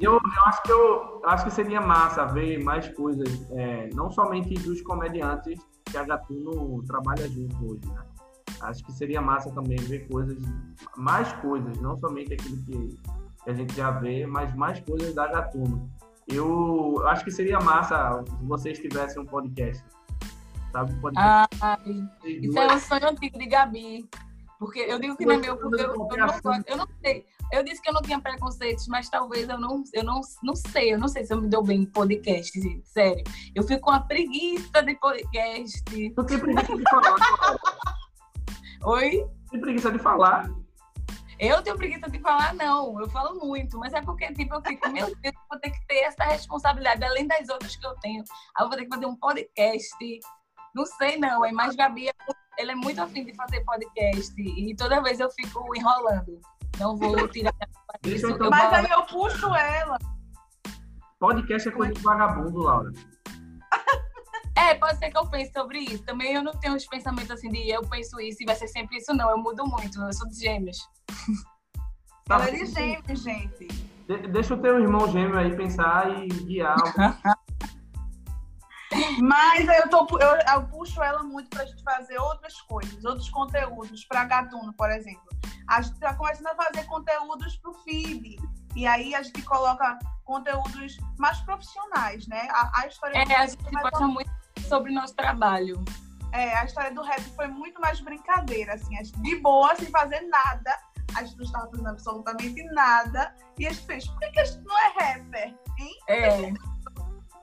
[0.00, 4.54] Eu, eu, acho que eu acho que seria massa ver mais coisas, é, não somente
[4.54, 8.02] dos comediantes que a Gatuno trabalha junto hoje, né?
[8.60, 10.36] Acho que seria massa também ver coisas,
[10.96, 13.00] mais coisas, não somente aquilo que,
[13.44, 15.90] que a gente já vê, mas mais coisas da Gatuno.
[16.28, 19.82] Eu acho que seria massa se vocês tivessem um podcast.
[20.72, 20.92] Sabe?
[20.92, 21.48] Um podcast.
[21.60, 21.78] Ah,
[22.24, 24.08] isso é um sonho antigo de Gabi.
[24.58, 27.24] Porque eu digo que não é meu, porque eu, eu, não eu não sei.
[27.52, 30.94] Eu disse que eu não tinha preconceitos, mas talvez eu não, eu não, não sei,
[30.94, 33.24] eu não sei se eu me dou bem em podcast, gente, sério.
[33.54, 35.82] Eu fico com a preguiça de podcast.
[35.84, 37.56] Tu tem preguiça de falar?
[38.84, 39.26] Oi?
[39.50, 40.50] Tem preguiça de falar?
[41.40, 43.00] Eu tenho preguiça de falar, não.
[43.00, 46.00] Eu falo muito, mas é porque, tipo, eu fico, meu Deus, vou ter que ter
[46.00, 48.22] essa responsabilidade, além das outras que eu tenho.
[48.54, 50.20] Aí eu vou ter que fazer um podcast.
[50.74, 51.44] Não sei, não.
[51.44, 52.10] É mais Gabi,
[52.58, 54.34] ele é muito afim de fazer podcast.
[54.38, 56.38] E toda vez eu fico enrolando.
[56.80, 57.54] Não vou tirar.
[58.02, 58.50] Deixa eu isso.
[58.50, 59.98] Mas aí eu puxo ela.
[61.18, 62.90] Podcast é coisa de vagabundo, Laura.
[64.56, 66.02] É, pode ser que eu pense sobre isso.
[66.04, 68.96] Também eu não tenho os pensamentos assim de eu penso isso e vai ser sempre
[68.96, 69.30] isso, não.
[69.30, 70.00] Eu mudo muito.
[70.00, 70.78] Eu sou de gêmeos.
[72.26, 73.66] Tá Ela é de gêmeos, gente.
[74.08, 76.76] De- deixa o teu irmão gêmeo aí pensar e guiar.
[79.20, 84.04] Mas eu, tô, eu, eu puxo ela muito pra gente fazer outras coisas, outros conteúdos,
[84.04, 85.28] pra Gatuno, por exemplo.
[85.68, 88.36] A gente tá começando a fazer conteúdos pro feed.
[88.74, 92.48] E aí a gente coloca conteúdos mais profissionais, né?
[92.50, 94.30] A, a história É, do a gente mais gosta muito
[94.68, 95.84] sobre o nosso trabalho.
[96.32, 100.20] É, a história do rap foi muito mais brincadeira, assim, a de boa, sem fazer
[100.22, 100.78] nada.
[101.16, 103.34] A gente não estava fazendo absolutamente nada.
[103.58, 105.54] E a gente fez, por que, que a gente não é rapper?
[105.78, 105.98] Hein?
[106.08, 106.52] É.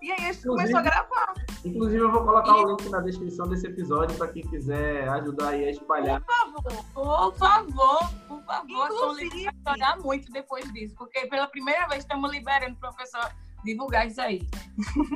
[0.02, 1.34] E aí a gente Inclusive- começou a gravar.
[1.66, 5.66] Inclusive, eu vou colocar o link na descrição desse episódio para quem quiser ajudar aí
[5.66, 6.22] a espalhar.
[6.22, 6.86] Por favor.
[6.94, 12.32] Por favor, por favor, Inclusive- pra chorar muito depois disso, porque pela primeira vez estamos
[12.32, 13.32] liberando o professor
[13.66, 14.48] divulgar isso aí.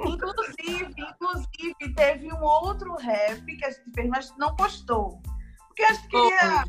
[0.05, 5.21] Inclusive, inclusive, teve um outro rap que a gente fez, mas não postou.
[5.67, 6.63] Porque a gente queria.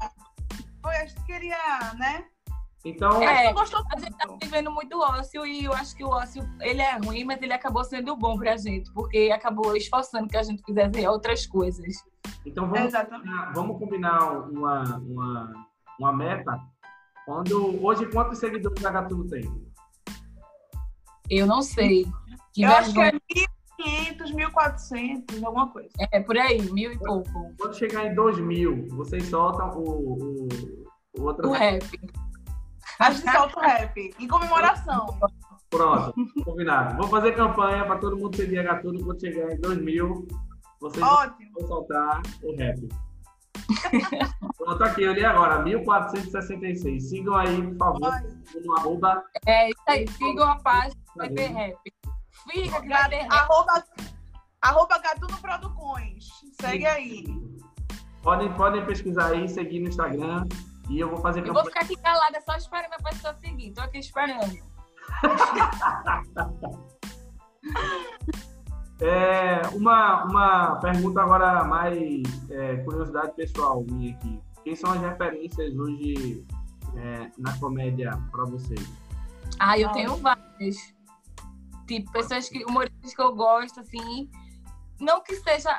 [0.83, 2.25] Foi, a gente queria, né?
[2.85, 4.45] Então, É, não gostou A gente tá muito.
[4.45, 7.85] vivendo muito ócio e eu acho que o ócio, ele é ruim, mas ele acabou
[7.85, 11.95] sendo bom pra gente, porque acabou esforçando que a gente fizesse outras coisas.
[12.45, 15.67] então vamos, combinar, vamos combinar uma, uma,
[15.99, 16.61] uma meta.
[17.25, 19.49] Quando, hoje, quantos seguidores a Gatuno tem?
[21.31, 22.05] Eu não sei.
[22.53, 23.21] Que Eu acho que vergonha.
[23.31, 25.89] é 1.500, 1.400, alguma coisa.
[26.11, 27.53] É por aí, mil e pouco.
[27.59, 30.49] Quando chegar em 2 mil, vocês soltam o, o,
[31.17, 31.49] o outro.
[31.49, 31.85] O rap.
[32.99, 35.19] A gente solta o rap, em comemoração.
[35.71, 36.15] Pronto,
[36.45, 36.97] combinado.
[36.99, 39.03] Vou fazer campanha para todo mundo seguir a Gatuno.
[39.05, 40.29] Quando chegar em 2 mil,
[40.81, 41.51] vocês Ótimo.
[41.59, 42.89] vão soltar o rap.
[44.59, 47.09] Pronto, aqui, eu li agora, 1466.
[47.09, 48.67] Sigam aí, por favor, Ótimo.
[48.67, 49.25] no arroba.
[49.47, 50.07] É isso aí.
[50.09, 50.95] Sigam a página,
[51.35, 51.79] ter rap.
[52.51, 53.27] Fica que vai ter.
[53.33, 53.85] Arroba,
[54.61, 56.29] arroba Gatuno Produções.
[56.61, 57.25] Segue aí.
[58.23, 60.47] Podem, podem pesquisar aí, seguir no Instagram.
[60.89, 63.73] E eu vou fazer Eu vou ficar aqui calada só esperando a pessoa seguir.
[63.73, 64.59] Tô aqui esperando.
[69.03, 74.41] É, uma, uma pergunta agora mais é, curiosidade pessoal minha aqui.
[74.63, 76.47] Quem são as referências hoje
[76.97, 78.89] é, na comédia para vocês?
[79.59, 80.95] Ah, eu tenho várias.
[81.89, 84.31] Tipo, pessoas que, humoristas que eu gosto, assim.
[85.01, 85.71] Não que seja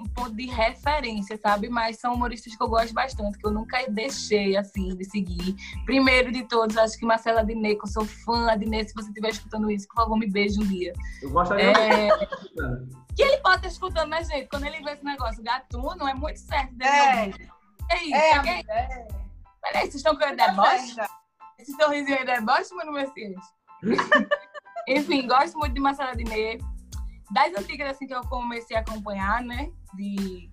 [0.00, 1.68] um ponto de referência, sabe?
[1.68, 5.54] Mas são humoristas que eu gosto bastante, que eu nunca deixei, assim, de seguir.
[5.84, 8.56] Primeiro de todos, acho que Marcela Diné, que eu sou fã.
[8.58, 10.92] Diné, se você estiver escutando isso, por favor, me beije um dia.
[11.22, 14.48] Eu gostaria É, de que ele pode estar escutando, né, gente?
[14.48, 17.32] Quando ele vê esse negócio, gatuno, é muito certo dele É.
[17.90, 19.08] É isso, É, é, amiga, é.
[19.62, 20.96] Peraí, vocês estão com Tá deboche?
[21.58, 23.40] Esse sorrisinho aí é deboche, mano, Messias?
[24.88, 26.58] Enfim, gosto muito de Marcela Diné.
[27.30, 29.70] Das antigas, assim, que eu comecei a acompanhar, né?
[29.94, 30.50] De,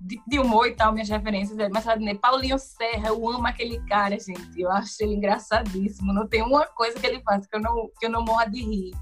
[0.00, 2.14] de, de humor e tal, minhas referências é Marcela Diné.
[2.14, 4.60] Paulinho Serra, eu amo aquele cara, gente.
[4.60, 6.12] Eu acho ele engraçadíssimo.
[6.12, 8.62] Não tem uma coisa que ele faz que eu não, que eu não morra de
[8.62, 8.92] rir.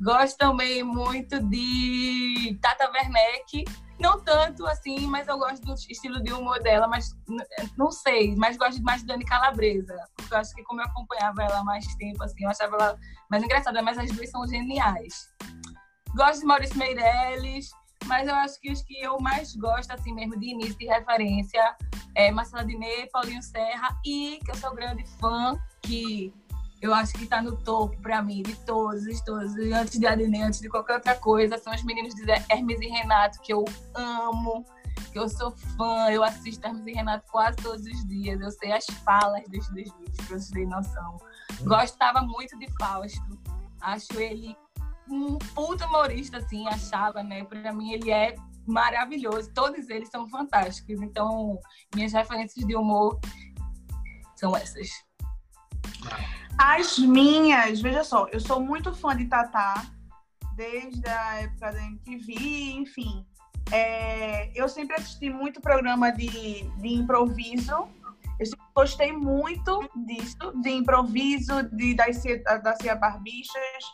[0.00, 3.64] Gosto também muito de Tata Werneck.
[3.98, 7.16] Não tanto assim, mas eu gosto do estilo de humor dela, mas
[7.78, 9.96] não sei, mas gosto mais de Dani Calabresa.
[10.16, 12.98] Porque eu acho que como eu acompanhava ela há mais tempo, assim, eu achava ela
[13.30, 15.32] mais engraçada, mas as duas são geniais.
[16.16, 17.70] Gosto de Maurício Meirelles,
[18.06, 21.76] mas eu acho que os que eu mais gosto, assim mesmo, de início de referência,
[22.14, 26.32] é Marcela Diné, Paulinho Serra e que eu sou grande fã, que
[26.80, 30.42] eu acho que tá no topo pra mim, de todos, de todos, antes de Adnet,
[30.42, 34.64] antes de qualquer outra coisa, são os meninos de Hermes e Renato, que eu amo,
[35.10, 38.72] que eu sou fã, eu assisto Hermes e Renato quase todos os dias, eu sei
[38.72, 41.16] as falas dos dois vídeos, pra vocês terem noção.
[41.62, 43.38] Gostava muito de Fausto,
[43.80, 44.54] acho ele
[45.08, 47.44] um puto humorista, assim, achava, né?
[47.44, 48.34] Pra mim ele é
[48.66, 49.52] maravilhoso.
[49.52, 51.00] Todos eles são fantásticos.
[51.02, 51.58] Então,
[51.94, 53.20] minhas referências de humor
[54.36, 54.88] são essas.
[56.58, 59.84] As minhas, veja só, eu sou muito fã de Tatá,
[60.54, 62.34] desde a época da MTV,
[62.72, 63.26] enfim.
[63.72, 67.88] É, eu sempre assisti muito programa de, de improviso.
[68.38, 72.22] Eu gostei muito disso, de improviso, de, das,
[72.62, 73.84] das Cia Barbichas.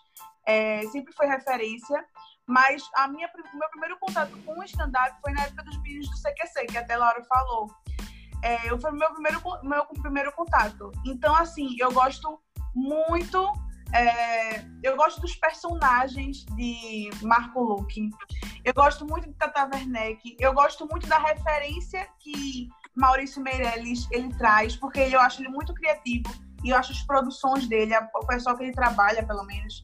[0.47, 2.05] É, sempre foi referência.
[2.47, 6.17] Mas a minha, meu primeiro contato com o stand-up foi na época dos vídeos do
[6.17, 7.69] CQC, que até Laura falou.
[8.43, 10.91] É, foi meu primeiro, meu primeiro contato.
[11.07, 12.41] Então, assim, eu gosto
[12.75, 13.53] muito.
[13.93, 18.11] É, eu gosto dos personagens de Marco Luque.
[18.65, 20.37] Eu gosto muito de Tata Werneck.
[20.39, 25.73] Eu gosto muito da referência que Maurício Meirelles ele traz, porque eu acho ele muito
[25.75, 26.29] criativo
[26.63, 29.83] e eu acho as produções dele, o pessoal que ele trabalha, pelo menos,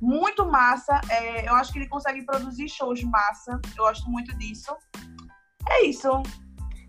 [0.00, 1.00] muito massa.
[1.10, 3.60] É, eu acho que ele consegue produzir shows massa.
[3.76, 4.74] Eu gosto muito disso.
[5.68, 6.08] É isso.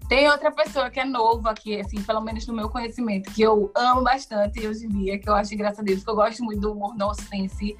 [0.07, 3.71] Tem outra pessoa que é nova aqui, assim, pelo menos no meu conhecimento, que eu
[3.75, 6.95] amo bastante hoje em dia, que eu acho engraçado, que eu gosto muito do humor
[6.95, 7.75] nonsense,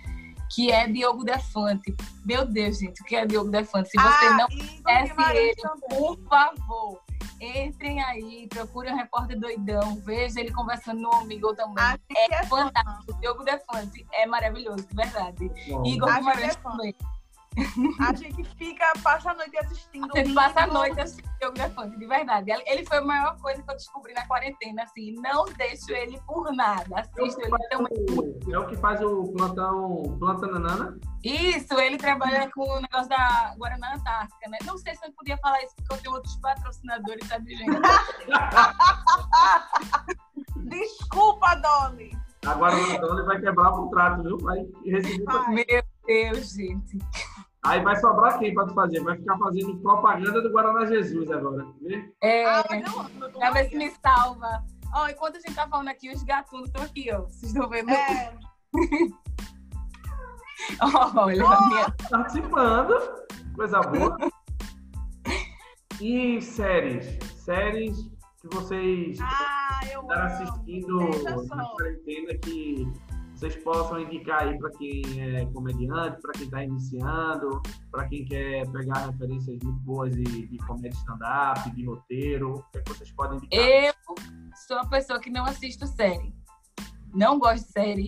[0.53, 1.95] que é Diogo Defante.
[2.25, 3.89] Meu Deus, gente, o que é Diogo Defante?
[3.89, 4.47] Se você ah, não
[4.83, 5.89] conhece ele, também.
[5.89, 7.01] por favor,
[7.39, 11.99] entrem aí, procurem o repórter doidão, veja ele conversando no Amigo também.
[12.15, 13.13] É, é fantástico.
[13.19, 15.51] Diogo Defante é maravilhoso, de verdade.
[15.67, 15.85] Bom.
[15.85, 16.95] Igor Guimarães é também.
[17.99, 20.07] A gente fica, passa a noite assistindo.
[20.13, 22.51] A gente passa a noite assistindo o Grafante, de verdade.
[22.65, 25.13] Ele foi a maior coisa que eu descobri na quarentena, assim.
[25.15, 26.99] Não deixo ele por nada.
[26.99, 30.97] Assisto ele até o, É o que faz o plantão Plantanana?
[31.23, 34.57] Isso, ele trabalha com o negócio da Guaraná Antártica, né?
[34.65, 37.71] Não sei se eu podia falar isso porque eu tenho outros patrocinadores, sabe, gente?
[40.69, 42.15] Desculpa, Dolly.
[42.45, 44.37] Agora o Dolly vai quebrar o contrato, viu?
[44.37, 45.25] Vai receber.
[45.49, 46.99] Meu Deus, gente.
[47.67, 49.01] Aí vai sobrar quem para tu fazer?
[49.01, 51.65] Vai ficar fazendo propaganda do Guaraná Jesus agora.
[51.81, 52.13] Vê?
[52.21, 52.63] É, ah,
[53.33, 54.63] pra ver se me salva.
[54.93, 57.23] Ó, enquanto a gente tá falando aqui, os gatunos estão aqui, ó.
[57.23, 57.91] Vocês estão vendo?
[57.91, 58.33] É.
[60.81, 61.67] Olha, oh!
[61.67, 61.93] minha...
[62.09, 62.93] participando.
[63.55, 64.17] Coisa boa.
[65.99, 67.17] E séries?
[67.37, 67.97] Séries
[68.39, 70.99] que vocês ah, estão assistindo
[71.55, 72.87] na quarentena que
[73.37, 77.61] vocês possam indicar aí para quem é comediante, para quem está iniciando,
[77.91, 82.79] para quem quer pegar referências muito boas de, de comédia stand-up, de roteiro, o que,
[82.79, 83.59] é que vocês podem indicar?
[83.59, 83.93] Eu
[84.67, 86.33] sou uma pessoa que não assisto série.
[87.13, 88.07] Não gosto de série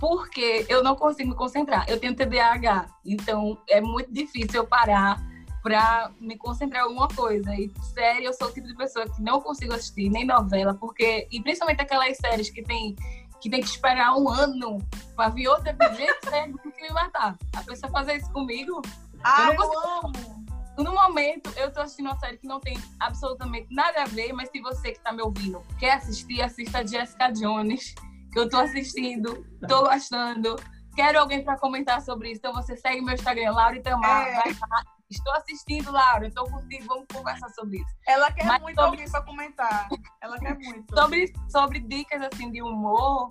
[0.00, 1.84] porque eu não consigo me concentrar.
[1.86, 5.22] Eu tenho TDAH, então é muito difícil eu parar
[5.62, 7.52] para me concentrar em alguma coisa.
[7.54, 11.26] E série, eu sou o tipo de pessoa que não consigo assistir nem novela, porque
[11.30, 12.94] e principalmente aquelas séries que tem
[13.40, 14.78] que tem que esperar um ano
[15.14, 17.36] para vir outra gente, é muito que me matar.
[17.54, 18.82] A pessoa fazer isso comigo,
[19.22, 19.82] Ai, eu não consigo.
[19.82, 20.46] Eu amo.
[20.78, 24.50] No momento, eu tô assistindo uma série que não tem absolutamente nada a ver, mas
[24.50, 27.94] se você que tá me ouvindo quer assistir, assista a Jessica Jones,
[28.30, 30.56] que eu tô assistindo, tô gostando.
[30.94, 34.34] Quero alguém para comentar sobre isso, então você segue meu Instagram, Laura Itamar, é.
[34.34, 34.95] vai lá.
[35.10, 37.94] Estou assistindo, Laura, estou contigo, vamos conversar sobre isso.
[38.06, 38.90] Ela quer Mas muito sobre...
[38.90, 39.88] alguém para comentar.
[40.20, 40.94] Ela quer muito.
[40.94, 43.30] Sobre, sobre dicas assim de humor,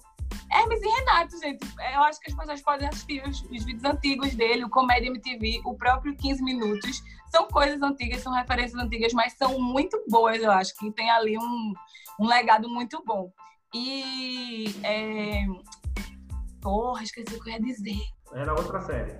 [0.51, 1.65] Hermes e Renato, gente.
[1.93, 5.61] Eu acho que as pessoas podem assistir os, os, vídeos antigos dele, o Comédia MTV,
[5.65, 7.03] o próprio 15 Minutos.
[7.29, 11.37] São coisas antigas, são referências antigas, mas são muito boas, eu acho, que tem ali
[11.37, 11.73] um,
[12.19, 13.31] um legado muito bom.
[13.73, 14.73] E.
[14.83, 15.45] É...
[16.61, 17.99] Porra, esqueci o que eu ia dizer.
[18.33, 19.19] Era outra série.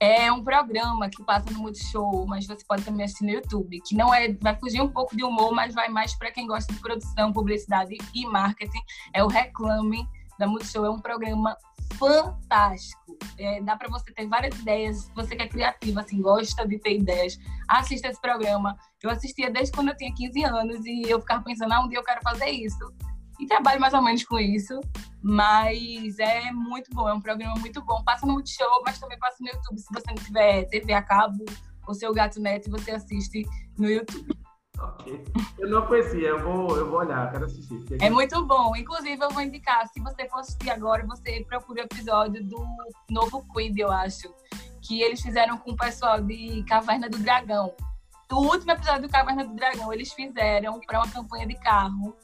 [0.00, 3.94] É um programa que passa no Multishow, mas você pode também assistir no YouTube, que
[3.94, 6.80] não é, vai fugir um pouco de humor, mas vai mais para quem gosta de
[6.80, 8.80] produção, publicidade e marketing.
[9.12, 10.06] É o Reclame
[10.38, 11.56] da Multishow é um programa
[11.98, 13.16] fantástico.
[13.38, 15.10] É, dá para você ter várias ideias.
[15.14, 17.38] Você que é criativa, assim, gosta de ter ideias,
[17.68, 18.76] assista esse programa.
[19.02, 21.98] Eu assistia desde quando eu tinha 15 anos e eu ficava pensando, ah, um dia
[21.98, 22.92] eu quero fazer isso.
[23.38, 24.80] E trabalho mais ou menos com isso,
[25.22, 28.02] mas é muito bom, é um programa muito bom.
[28.04, 29.78] Passa no Multishow, mas também passa no YouTube.
[29.78, 31.44] Se você não tiver TV a cabo
[31.86, 33.44] ou seu gato neto, você assiste
[33.76, 34.36] no YouTube.
[34.78, 35.24] Ok.
[35.58, 37.84] Eu não conhecia, eu vou, eu vou olhar, quero assistir.
[38.00, 38.74] É muito bom.
[38.74, 42.66] Inclusive, eu vou indicar, se você for assistir agora, você procura o episódio do
[43.08, 44.32] novo Quid, eu acho.
[44.82, 47.74] Que eles fizeram com o pessoal de Caverna do Dragão.
[48.30, 52.14] O último episódio do Caverna do Dragão, eles fizeram para uma campanha de carro.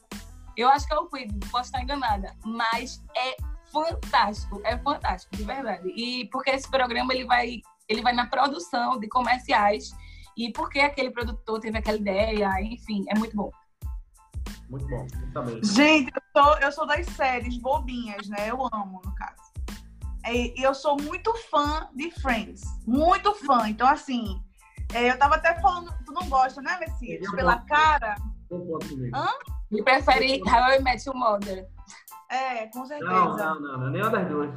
[0.57, 2.35] Eu acho que é o Quid, posso estar enganada.
[2.45, 3.35] Mas é
[3.71, 5.87] fantástico, é fantástico, de verdade.
[5.89, 9.91] E porque esse programa ele vai, ele vai na produção de comerciais
[10.37, 13.51] e por que aquele produtor teve aquela ideia, enfim, é muito bom.
[14.69, 15.63] Muito bom, também.
[15.63, 18.49] Gente, eu sou, eu sou das séries bobinhas, né?
[18.49, 19.41] Eu amo, no caso.
[20.27, 22.61] E eu sou muito fã de Friends.
[22.85, 23.67] Muito fã.
[23.67, 24.41] Então, assim,
[24.93, 27.29] É, eu tava até falando, tu não gosta, né, Messias?
[27.31, 28.15] Pela cara.
[29.13, 29.27] Hã?
[29.71, 31.67] Ele prefere How I Met Your Mother.
[32.29, 33.11] É, com certeza.
[33.11, 34.49] Não, não, não, não, nenhuma das duas.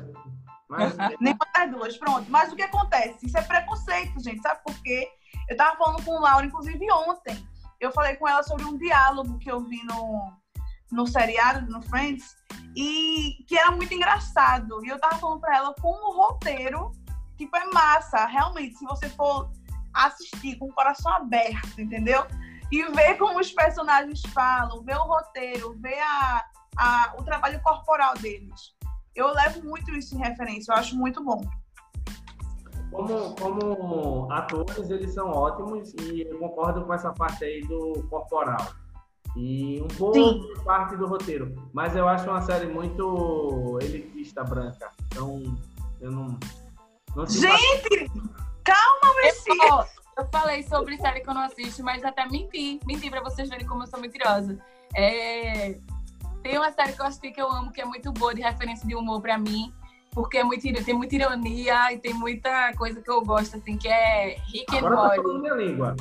[0.68, 0.96] Mas...
[1.20, 2.30] nenhuma das duas, pronto.
[2.30, 3.26] Mas o que acontece?
[3.26, 4.42] Isso é preconceito, gente.
[4.42, 5.08] Sabe por quê?
[5.48, 7.46] Eu tava falando com Laura, inclusive ontem.
[7.80, 10.32] Eu falei com ela sobre um diálogo que eu vi no,
[10.90, 12.34] no seriado, no Friends,
[12.76, 14.84] e que era muito engraçado.
[14.84, 16.92] E eu tava falando pra ela como o roteiro,
[17.36, 18.24] tipo, é massa.
[18.26, 19.50] Realmente, se você for
[19.92, 22.26] assistir com o coração aberto, entendeu?
[22.74, 26.44] E ver como os personagens falam, ver o roteiro, ver a,
[26.76, 28.74] a, o trabalho corporal deles.
[29.14, 31.40] Eu levo muito isso em referência, eu acho muito bom.
[32.90, 38.66] Como, como atores, eles são ótimos e eu concordo com essa parte aí do corporal.
[39.36, 40.54] E um pouco Sim.
[40.64, 41.54] parte do roteiro.
[41.72, 44.90] Mas eu acho uma série muito elitista branca.
[45.06, 45.40] Então,
[46.00, 46.36] eu não.
[47.14, 48.10] não Gente!
[48.64, 49.93] Calma, Messias!
[50.16, 52.80] Eu, falei sobre série que eu não assisto, mas até menti.
[52.86, 54.58] Menti pra vocês verem como eu sou mentirosa.
[54.94, 55.76] É,
[56.42, 58.86] tem uma série que eu assisti que eu amo, que é muito boa, de referência
[58.86, 59.72] de humor pra mim,
[60.12, 63.88] porque é muito, tem muita ironia e tem muita coisa que eu gosto, assim, que
[63.88, 65.22] é Rick and Agora Morty.
[65.22, 65.96] Tá minha língua.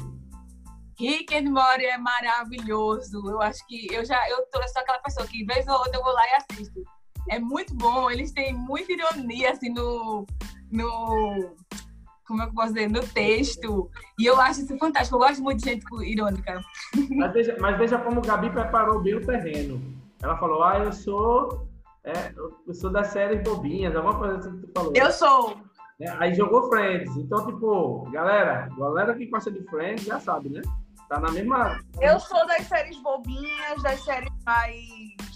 [0.99, 3.27] Rick and Morty é maravilhoso.
[3.27, 5.95] Eu acho que eu já eu, tô, eu sou aquela pessoa que vez ou outra
[5.95, 6.83] eu vou lá e assisto.
[7.29, 10.25] É muito bom, eles têm muita ironia assim no
[10.69, 11.55] no
[12.25, 13.89] como é que eu posso dizer, no texto.
[14.19, 15.15] E eu acho isso fantástico.
[15.15, 16.61] Eu gosto muito de gente irônica.
[17.09, 19.81] Mas veja, mas veja como o Gabi preparou bem o terreno.
[20.21, 21.67] Ela falou, ah, eu sou,
[22.03, 22.33] é,
[22.67, 24.93] eu sou das séries bobinhas, alguma coisa assim que tu falou.
[24.95, 25.57] Eu sou.
[25.99, 27.15] É, aí jogou Friends.
[27.17, 30.61] Então, tipo, galera, galera que gosta de Friends já sabe, né?
[31.09, 31.79] Tá na mesma.
[32.01, 35.32] Eu sou das séries bobinhas, das séries mais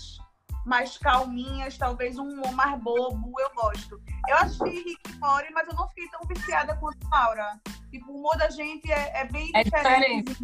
[0.68, 3.99] mais calminhas, talvez um humor mais bobo, eu gosto.
[4.28, 7.59] Eu assisti Rick Mori, mas eu não fiquei tão viciada quanto Laura.
[7.89, 10.36] Tipo, o humor da gente é, é bem é diferente.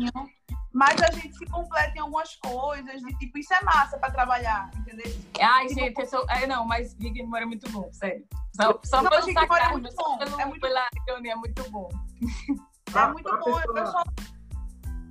[0.71, 4.71] Mas a gente se completa em algumas coisas, de tipo, isso é massa pra trabalhar,
[4.77, 5.05] entendeu?
[5.39, 6.25] Ai, tipo, gente, eu sou...
[6.29, 8.25] é, não, mas Rick and Morty é muito bom, sério.
[8.55, 10.17] Só, só não, pelo sacar, é muito bom.
[10.17, 10.61] Pelo, é muito...
[10.61, 11.89] pela ironia, é muito bom.
[12.95, 13.63] é muito bom, pessoa...
[13.75, 14.03] eu só...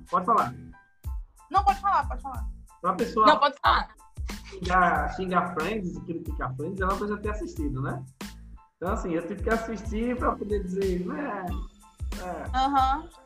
[0.09, 0.53] Pode falar.
[1.49, 2.45] Não, pode falar, pode falar.
[2.83, 3.25] Uma pessoa...
[3.27, 4.02] Não, pode falar.
[4.49, 8.03] Xingar, xingar Friends criticar Friends, ela precisa ter assistido, né?
[8.77, 11.45] Então, assim, eu tive que assistir pra poder dizer, né?
[12.21, 12.57] É.
[12.57, 13.01] Aham.
[13.01, 13.23] Uhum.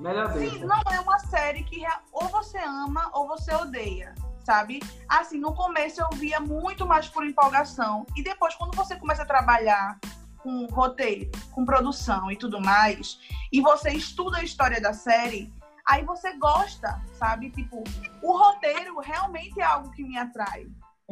[0.00, 4.80] Melhor Sim, não é uma série que ou você ama ou você odeia, sabe?
[5.06, 8.06] Assim, no começo eu via muito mais por empolgação.
[8.16, 9.98] E depois, quando você começa a trabalhar
[10.38, 13.18] com roteiro, com produção e tudo mais,
[13.52, 15.52] e você estuda a história da série,
[15.86, 17.50] aí você gosta, sabe?
[17.50, 17.82] Tipo,
[18.22, 20.66] o roteiro realmente é algo que me atrai,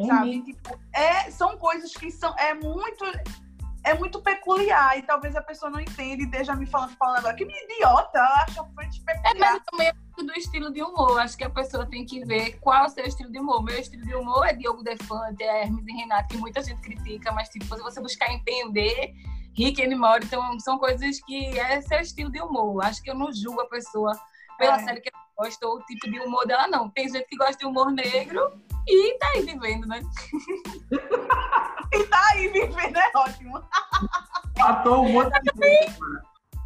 [0.07, 0.43] sabe?
[0.43, 3.05] Tipo, é, são coisas que são é muito
[3.85, 7.37] é muito peculiar e talvez a pessoa não entenda e esteja me falando, falando agora.
[7.37, 9.35] Que me idiota, ela acha frente peculiar.
[9.35, 11.19] É, mas também é do estilo de humor.
[11.21, 13.63] Acho que a pessoa tem que ver qual é o seu estilo de humor.
[13.63, 17.33] Meu estilo de humor é Diogo Defante, é Hermes e Renato, que muita gente critica,
[17.33, 19.15] mas tipo, se você buscar entender
[19.57, 22.85] Rick e Morty, então são coisas que é seu estilo de humor.
[22.85, 24.13] Acho que eu não julgo a pessoa
[24.59, 24.85] pela é.
[24.85, 26.91] série que ela gosta ou o tipo de humor dela, não.
[26.91, 28.53] Tem gente que gosta de humor negro
[28.87, 30.01] e tá aí vivendo, né?
[31.95, 33.63] e tá aí vivendo, é ótimo.
[34.59, 35.51] Matou um monte de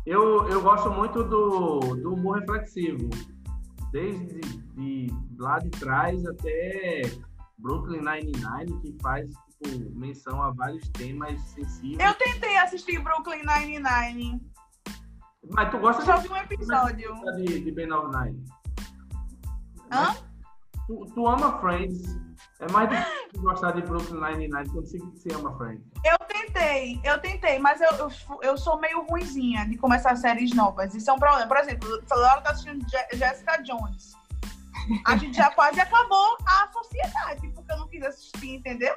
[0.05, 3.09] eu, eu gosto muito do, do humor reflexivo.
[3.93, 4.41] Desde
[4.75, 5.07] de,
[5.39, 7.03] lá de trás até
[7.59, 12.01] Brooklyn Nine-Nine, que faz tipo, menção a vários temas sensíveis.
[12.01, 14.41] Eu tentei assistir Brooklyn Nine-Nine.
[15.51, 17.15] Mas tu gosta Só de um episódio.
[17.37, 18.45] De, de Ben of Nine.
[19.91, 20.15] Hã?
[20.87, 22.17] Tu, tu ama Friends.
[22.61, 25.85] É mais difícil gostar de Brooklyn Nine-Nine quando você, você ama Friends.
[26.05, 28.11] Eu tentei, eu tentei, mas eu, eu,
[28.43, 30.95] eu, sou meio ruimzinha de começar séries novas.
[30.95, 31.47] Isso é um problema.
[31.47, 34.13] Por exemplo, a Laura tá assistindo Jessica Jones.
[35.07, 38.95] A gente já quase acabou a sociedade, porque eu não quis assistir, entendeu?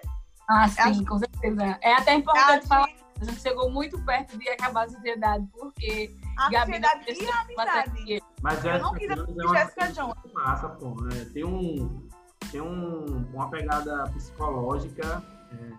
[0.47, 1.79] Ah, sim, com certeza.
[1.81, 2.87] É até importante falar.
[3.21, 8.23] A gente chegou muito perto de acabar a sociedade, porque a sociedade e a amizade.
[8.41, 10.33] Mas Jéssica Jones é Jessica Jones.
[10.33, 10.95] Massa, pô.
[11.13, 12.07] É, tem um,
[12.51, 15.71] tem um, uma pegada psicológica é, é,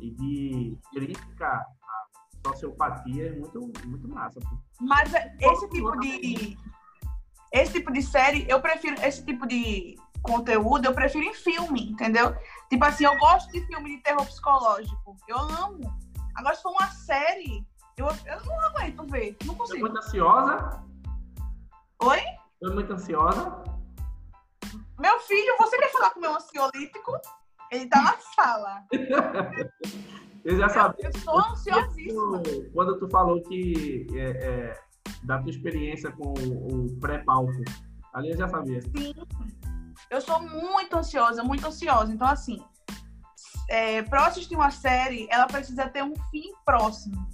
[0.00, 4.40] e de crítica à sociopatia muito, muito massa.
[4.40, 4.58] Pô.
[4.80, 6.58] Mas esse tipo de
[7.52, 12.34] esse tipo de série, eu prefiro esse tipo de conteúdo, eu prefiro em filme, entendeu?
[12.68, 15.16] Tipo assim, eu gosto de filme de terror psicológico.
[15.28, 16.05] Eu amo.
[16.36, 17.66] Agora, se for uma série,
[17.96, 19.36] eu, eu não aguento ver.
[19.44, 19.78] Não consigo.
[19.78, 20.82] É muito ansiosa?
[22.02, 22.20] Oi?
[22.62, 23.64] É muito ansiosa?
[24.98, 27.12] Meu filho, você quer falar com o meu ansiolítico?
[27.72, 28.84] Ele tá na sala.
[30.44, 31.06] eu já sabia.
[31.06, 32.42] Eu, eu sou ansiosíssima.
[32.72, 34.80] Quando tu falou que é, é,
[35.24, 37.52] da tua experiência com o, o pré-palco.
[38.12, 38.80] Ali eu já sabia.
[38.82, 39.14] Sim.
[40.10, 42.12] Eu sou muito ansiosa, muito ansiosa.
[42.12, 42.62] Então, assim,
[43.68, 47.26] é, para assistir uma série, ela precisa ter um fim próximo.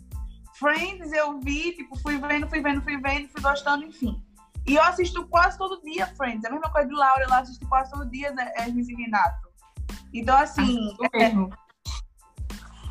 [0.55, 4.23] Friends eu vi, tipo, fui vendo, fui vendo, fui vendo, fui gostando, enfim.
[4.67, 6.45] E eu assisto quase todo dia Friends.
[6.45, 9.49] É a mesma coisa de Laura, ela assiste quase todo dia né, Hermes e Renato.
[10.13, 10.97] Então, assim.
[11.15, 11.33] É,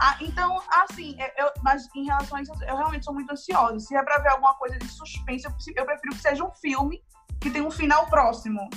[0.04, 3.80] ah, então, assim, eu, mas em relação a isso, eu realmente sou muito ansiosa.
[3.80, 7.04] Se é pra ver alguma coisa de suspense, eu, eu prefiro que seja um filme
[7.40, 8.68] que tenha um final próximo.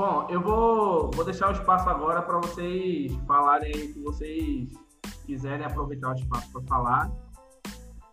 [0.00, 4.72] Bom, eu vou, vou deixar o espaço agora para vocês falarem o que vocês
[5.26, 7.10] quiserem aproveitar o espaço para falar.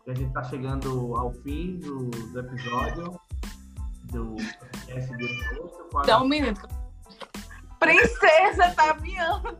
[0.03, 3.17] Que a gente está chegando ao fim do, do episódio
[4.11, 6.05] do podcast de hoje.
[6.05, 6.67] Dá um minuto.
[7.79, 9.57] Princesa tá miando.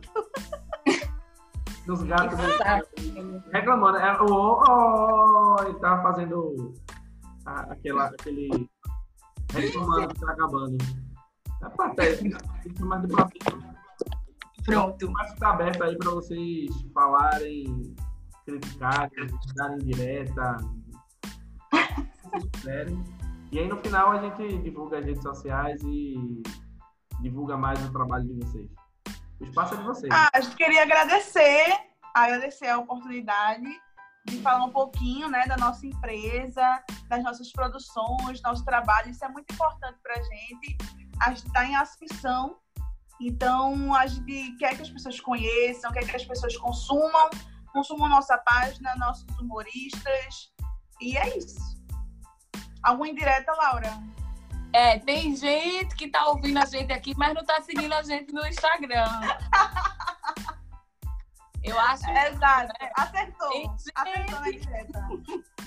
[1.86, 2.38] Dos gatos
[3.54, 3.96] reclamando.
[3.96, 6.74] É, oh, oh, ele tava fazendo
[7.46, 8.68] aquela, aquele
[9.50, 11.07] reclamando que tá acabando.
[11.62, 12.38] É patético.
[12.80, 13.08] mais de
[14.64, 15.10] Pronto.
[15.10, 17.96] Mas fica aberto aí para vocês falarem,
[18.44, 20.56] criticarem, darem direta.
[22.52, 23.02] Quiserem.
[23.50, 26.42] E aí no final a gente divulga as redes sociais e
[27.20, 28.70] divulga mais o trabalho de vocês.
[29.40, 30.12] O espaço é de vocês.
[30.12, 31.64] Ah, a gente queria agradecer,
[32.14, 33.66] agradecer a oportunidade
[34.26, 39.10] de falar um pouquinho né, da nossa empresa, das nossas produções, nosso trabalho.
[39.10, 40.76] Isso é muito importante para a gente.
[41.20, 42.56] A gente está em ascensão,
[43.20, 47.30] então a gente quer que as pessoas conheçam, quer que as pessoas consumam,
[47.72, 50.52] consumam nossa página, nossos humoristas.
[51.00, 51.58] E é isso.
[52.82, 53.92] Alguma indireta, Laura?
[54.72, 58.32] É, tem gente que tá ouvindo a gente aqui, mas não tá seguindo a gente
[58.32, 59.04] no Instagram.
[61.64, 62.08] Eu acho.
[62.10, 62.72] Exato.
[62.80, 62.90] Né?
[62.96, 63.52] Acertou.
[63.52, 63.92] Gente...
[63.94, 65.08] Acertou na direta.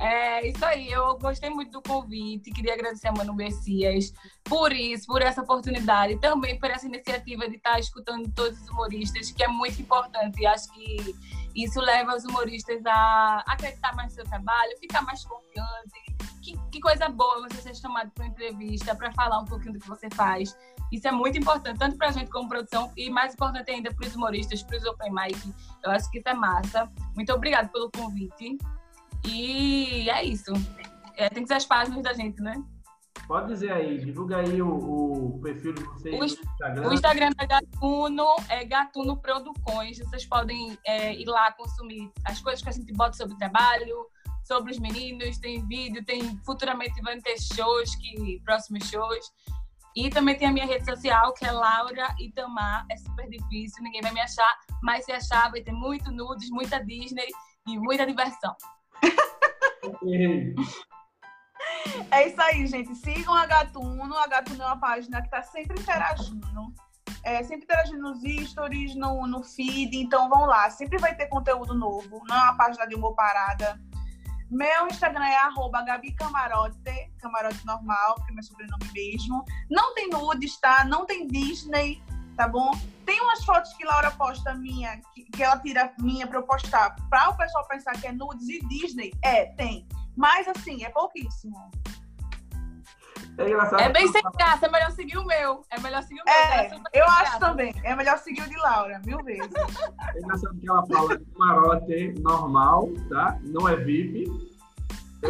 [0.00, 0.90] É isso aí.
[0.90, 2.50] Eu gostei muito do convite.
[2.50, 4.12] Queria agradecer a Manu Messias
[4.42, 9.30] por isso, por essa oportunidade, também por essa iniciativa de estar escutando todos os humoristas,
[9.30, 10.40] que é muito importante.
[10.40, 11.16] E acho que
[11.54, 16.14] isso leva os humoristas a acreditar mais no seu trabalho, ficar mais confiante
[16.44, 19.80] que, que coisa boa você ser chamado para uma entrevista, para falar um pouquinho do
[19.80, 20.54] que você faz.
[20.92, 24.06] Isso é muito importante, tanto para a gente como produção, e mais importante ainda para
[24.06, 25.54] os humoristas, para os open mic.
[25.82, 26.90] Eu acho que isso é massa.
[27.16, 28.58] Muito obrigada pelo convite.
[29.26, 30.52] E é isso.
[31.16, 32.54] É, tem que ser as páginas da gente, né?
[33.26, 36.88] Pode dizer aí, divulga aí o, o perfil de vocês o, Instagram.
[36.88, 39.98] O Instagram da Gatuno é Gatuno Producões.
[39.98, 44.06] Vocês podem é, ir lá consumir as coisas que a gente bota sobre o trabalho,
[44.44, 49.32] sobre os meninos, tem vídeo, tem futuramente vão ter shows, que, próximos shows.
[49.96, 52.84] E também tem a minha rede social, que é Laura Itamar.
[52.90, 56.78] É super difícil, ninguém vai me achar, mas se achar, vai ter muito nudes, muita
[56.84, 57.28] Disney
[57.66, 58.54] e muita diversão.
[62.10, 62.94] É isso aí, gente.
[62.94, 64.14] Sigam a Gatuno.
[64.16, 66.74] A Gatuno é uma página que está sempre interagindo.
[67.22, 69.96] É, sempre interagindo nos stories, no, no feed.
[69.96, 70.70] Então vão lá.
[70.70, 72.22] Sempre vai ter conteúdo novo.
[72.28, 73.80] Não é uma página de humor parada.
[74.50, 76.78] Meu Instagram é arroba Gabi Camarote,
[77.18, 79.44] camarote normal, porque é meu sobrenome mesmo.
[79.70, 80.84] Não tem nudes, tá?
[80.84, 82.00] Não tem Disney,
[82.36, 82.70] tá bom?
[83.04, 86.96] Tem umas fotos que Laura posta minha, que, que ela tira minha pra eu postar,
[87.08, 89.12] pra o pessoal pensar que é nudes e Disney.
[89.22, 89.86] É, tem.
[90.16, 91.70] Mas assim, é pouquíssimo.
[93.36, 93.80] É engraçado.
[93.80, 95.64] É bem sem graça, é melhor seguir o meu.
[95.70, 96.34] É melhor seguir o meu.
[96.34, 97.40] É, eu acho graça.
[97.40, 97.74] também.
[97.82, 99.52] É melhor seguir o de Laura, mil vezes.
[100.14, 103.38] É engraçado que ela fala camarote normal, tá?
[103.42, 104.53] Não é VIP.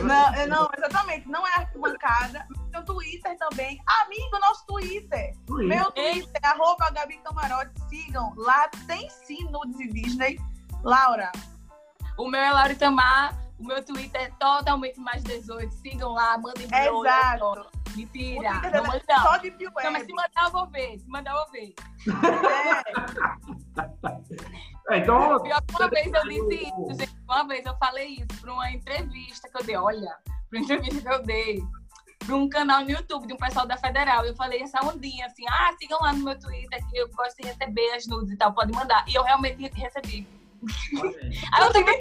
[0.03, 1.29] Não, é, não, exatamente.
[1.29, 2.47] Não é arquibancada.
[2.71, 3.81] Tem o Twitter também.
[3.87, 5.35] Amigo, nosso Twitter.
[5.47, 5.69] Twitter.
[5.69, 7.73] Meu Twitter é arroba Gabi Camarote.
[7.89, 8.33] Sigam.
[8.37, 10.39] Lá tem sim nudes e Disney.
[10.83, 11.31] Laura.
[12.19, 13.39] O meu é Laura Itamar.
[13.59, 15.73] O meu Twitter é totalmente mais 18.
[15.75, 17.84] Sigam lá, mandem Exato.
[17.95, 18.53] Mentira.
[18.53, 19.23] Não, manda, não.
[19.23, 20.99] Só de não, mas se mandar eu vou ver.
[20.99, 21.75] Se mandar eu vou ver.
[24.89, 24.95] É.
[24.95, 25.39] é então.
[25.39, 27.17] uma vez eu disse isso, gente.
[27.25, 29.77] Uma vez eu falei isso para uma entrevista que eu dei.
[29.77, 30.17] Olha,
[30.51, 31.63] para uma entrevista que eu dei
[32.25, 34.25] para um canal no YouTube de um pessoal da Federal.
[34.25, 37.49] Eu falei essa ondinha assim: ah, sigam lá no meu Twitter que eu gosto de
[37.49, 39.05] receber as nudes e tal, pode mandar.
[39.09, 40.27] E eu realmente recebi.
[41.61, 41.99] Eu também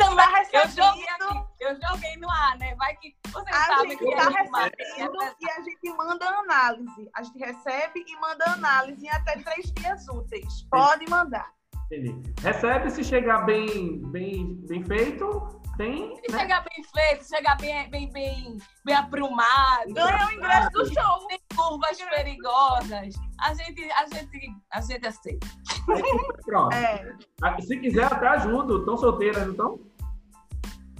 [0.54, 2.76] eu joguei aqui, eu joguei no ar, né?
[2.76, 7.10] Vai que você a sabe gente que tá recebendo e a gente manda análise.
[7.16, 10.68] A gente recebe e manda análise em até três dias úteis.
[10.70, 11.52] Pode mandar.
[11.92, 12.22] Entendi.
[12.42, 16.16] Recebe se chegar bem, bem, bem feito, tem.
[16.16, 16.40] Se né?
[16.40, 19.94] chegar bem feito, chegar bem, bem, bem, bem aprumado.
[19.94, 21.28] Ganha o ingresso do show.
[21.28, 23.16] Tem curvas perigosas.
[23.40, 25.48] A gente, a gente, a gente aceita.
[26.46, 26.74] Pronto.
[26.74, 27.16] É.
[27.62, 28.80] Se quiser, até ajudo.
[28.80, 29.80] Estão solteiras, não estão?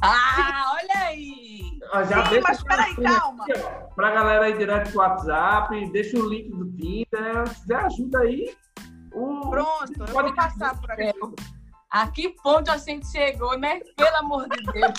[0.06, 1.80] Ah, olha aí!
[1.94, 3.46] Ó, Já Sim, deixa mas peraí, calma.
[3.46, 7.48] aqui, ó, Pra galera aí direto do WhatsApp, deixa o link do Tinder.
[7.48, 8.54] Se quiser ajuda aí.
[9.14, 9.50] O...
[9.50, 11.14] Pronto, eu vou passar por aqui.
[11.94, 13.80] A que ponto a gente chegou, né?
[13.96, 14.94] Pelo amor de Deus.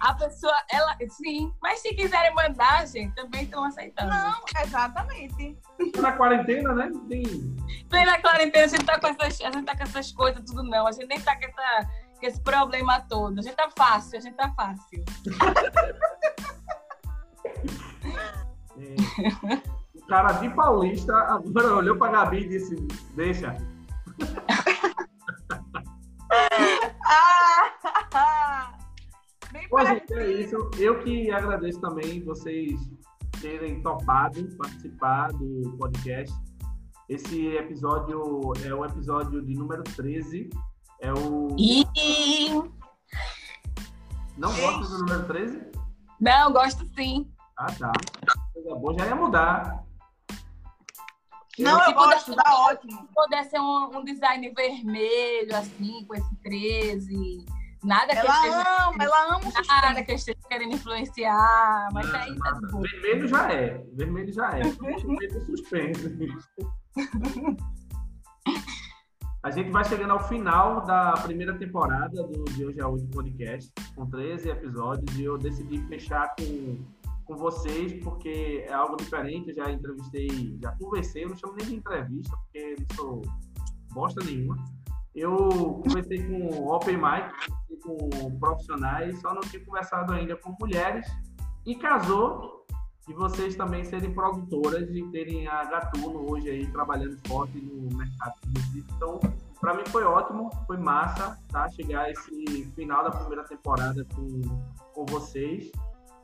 [0.00, 4.10] A pessoa, ela, sim, mas se quiserem mandar, gente, também estão aceitando.
[4.10, 5.58] Não, exatamente.
[6.00, 6.92] Na quarentena, né?
[7.08, 7.56] Tem...
[7.88, 10.86] Plena quarentena, a gente tá com essas, a gente tá com essas coisas tudo não.
[10.86, 11.90] A gente nem tá com, essa,
[12.20, 13.40] com esse problema todo.
[13.40, 15.04] A gente tá fácil, a gente tá fácil.
[18.78, 18.94] é,
[19.92, 22.76] O cara de Paulista agora olhou pra Gabi e disse:
[23.16, 23.56] Deixa.
[27.06, 28.76] Ah!
[29.52, 30.56] Bem Pô, gente, é isso.
[30.76, 32.80] Eu que agradeço também vocês
[33.40, 36.34] terem topado participar do podcast.
[37.08, 40.50] Esse episódio é o episódio de número 13.
[41.00, 41.54] É o.
[41.56, 41.86] E
[44.36, 45.62] Não gosta do número 13?
[46.20, 47.30] não, gosto sim.
[47.56, 47.92] Ah, tá.
[48.52, 49.85] Coisa boa, já ia mudar.
[51.58, 52.92] Não, eu gosto, pudesse- tá ótimo.
[52.92, 57.44] Se pudesse um, um design vermelho, assim, com esse 13.
[57.84, 61.88] Nada que eu esteja, Ela ama, ela ama o nada que eu esteja querendo influenciar,
[61.92, 62.82] mas Nada, aí tá de boa.
[62.82, 63.84] Vermelho já é.
[63.92, 64.62] Vermelho já é.
[64.62, 66.18] Vermelho suspense.
[69.42, 73.70] A gente vai chegando ao final da primeira temporada do De Hoje a Hoje podcast,
[73.94, 76.84] com 13 episódios, e eu decidi fechar com,
[77.26, 79.50] com vocês, porque é algo diferente.
[79.50, 83.22] Eu já entrevistei, já conversei, eu não chamo nem de entrevista, porque não sou
[83.92, 84.56] bosta nenhuma.
[85.14, 85.36] Eu
[85.82, 87.32] conversei com Open Mic,
[87.82, 91.06] com profissionais, só não tinha conversado ainda com mulheres,
[91.64, 92.66] e casou
[93.06, 98.34] de vocês também serem produtoras e terem a Gatuno hoje aí trabalhando forte no mercado.
[98.74, 99.20] Então,
[99.60, 101.68] para mim foi ótimo, foi massa, tá?
[101.70, 104.40] Chegar esse final da primeira temporada com,
[104.92, 105.70] com vocês.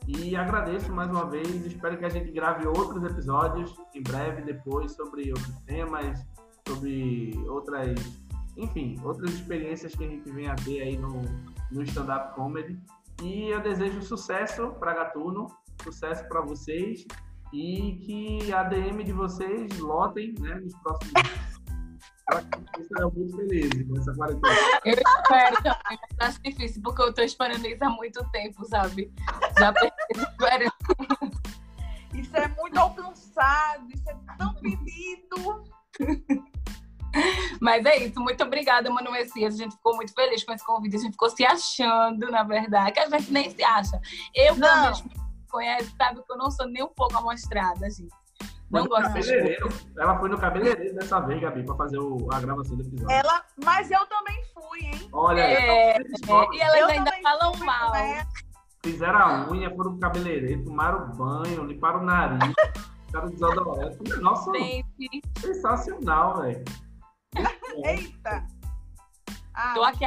[0.07, 4.93] E agradeço mais uma vez, espero que a gente grave outros episódios em breve depois
[4.93, 6.27] sobre outros temas,
[6.67, 7.95] sobre outras,
[8.57, 11.23] enfim, outras experiências que a gente vem a ter aí no,
[11.71, 12.79] no stand-up comedy.
[13.23, 15.47] E eu desejo sucesso para Gatuno,
[15.85, 17.07] sucesso para vocês
[17.53, 21.13] e que a DM de vocês lotem né, nos próximos
[22.81, 24.13] estarei muito feliz com essa.
[24.85, 29.13] Eu espero também, acho difícil, porque eu tô esperando isso há muito tempo, sabe?
[29.59, 29.73] Já
[32.15, 35.65] Isso é muito alcançado, isso é tão pedido.
[37.61, 39.55] Mas é isso, muito obrigada, Mano Messias.
[39.55, 40.97] A gente ficou muito feliz com esse convite.
[40.97, 44.01] A gente ficou se achando, na verdade, que a gente nem se acha.
[44.35, 44.83] Eu, pelo Não.
[44.83, 45.11] menos, me
[45.51, 48.09] conhece, sabe que eu não sou nem um pouco amostrada, gente.
[48.71, 49.69] Não gosto cabeleireiro.
[49.99, 53.11] Ela foi no cabeleireiro dessa vez, Gabi, para fazer o- a gravação do episódio.
[53.15, 55.09] Ela, mas eu também fui, hein?
[55.13, 56.01] Olha, É, É,
[56.55, 57.93] e elas Eu ainda falam mal.
[58.85, 62.53] Fizeram a unha, foram pro cabeleireiro, tomaram banho, limparam o nariz,
[63.07, 63.99] ficaram desodorante.
[64.09, 66.65] Negócio Gente, sensacional, velho.
[67.85, 68.47] Eita!
[69.55, 70.05] Ah, tô aqui,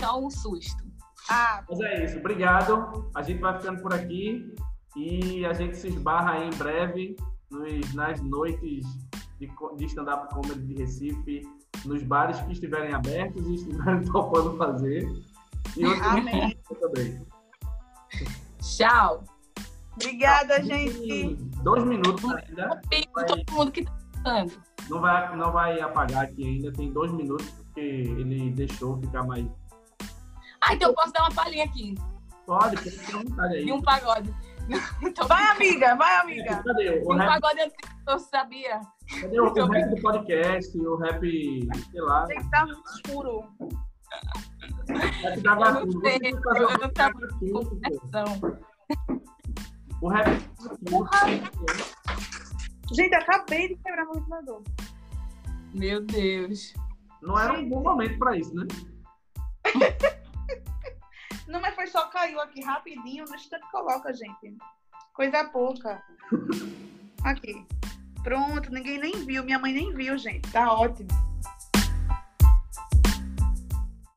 [0.00, 0.84] só um susto.
[1.28, 3.10] Ah, Mas é isso, obrigado.
[3.14, 4.54] A gente vai ficando por aqui
[4.96, 7.16] e a gente se esbarra aí em breve
[7.50, 8.84] nos- nas noites
[9.40, 11.42] de, de stand-up comedy de Recife,
[11.84, 15.08] nos bares que estiverem abertos e estiverem topando fazer.
[15.76, 16.56] E outros amém.
[16.80, 17.26] também.
[18.60, 19.24] Tchau.
[19.94, 21.36] Obrigada, gente.
[21.62, 22.80] Dois minutos ainda.
[23.12, 23.92] Pra todo mundo que tá
[24.44, 24.62] escutando.
[24.90, 29.46] Não vai, não vai apagar aqui ainda, tem dois minutos, porque ele deixou ficar mais.
[30.60, 31.94] Ah, então eu posso dar uma palhinha aqui.
[32.46, 33.64] Pode, pode ter vontade aí.
[33.64, 34.34] De um pagode.
[35.02, 36.62] Então, Vai, amiga, vai, amiga.
[36.62, 36.98] Cadê?
[36.98, 37.76] de O um rap, pagode antigo,
[38.08, 38.80] eu sabia.
[39.20, 41.20] cadê o, o rap do podcast, o rap,
[41.90, 43.44] sei lá, Tem que estar muito escuro.
[44.88, 47.60] Eu não sei, eu rap não tava pô.
[47.82, 48.58] Atenção.
[50.00, 51.84] O rap da Gatuno.
[52.92, 54.62] Gente, acabei de quebrar meu ventilador.
[55.72, 56.74] Meu Deus.
[57.22, 58.66] Não era um bom momento pra isso, né?
[61.48, 63.24] Não, mas foi só caiu aqui rapidinho.
[63.24, 64.56] No instante coloca, gente.
[65.14, 66.02] Coisa pouca.
[67.24, 67.66] Aqui.
[68.22, 69.44] Pronto, ninguém nem viu.
[69.44, 70.50] Minha mãe nem viu, gente.
[70.50, 71.08] Tá ótimo.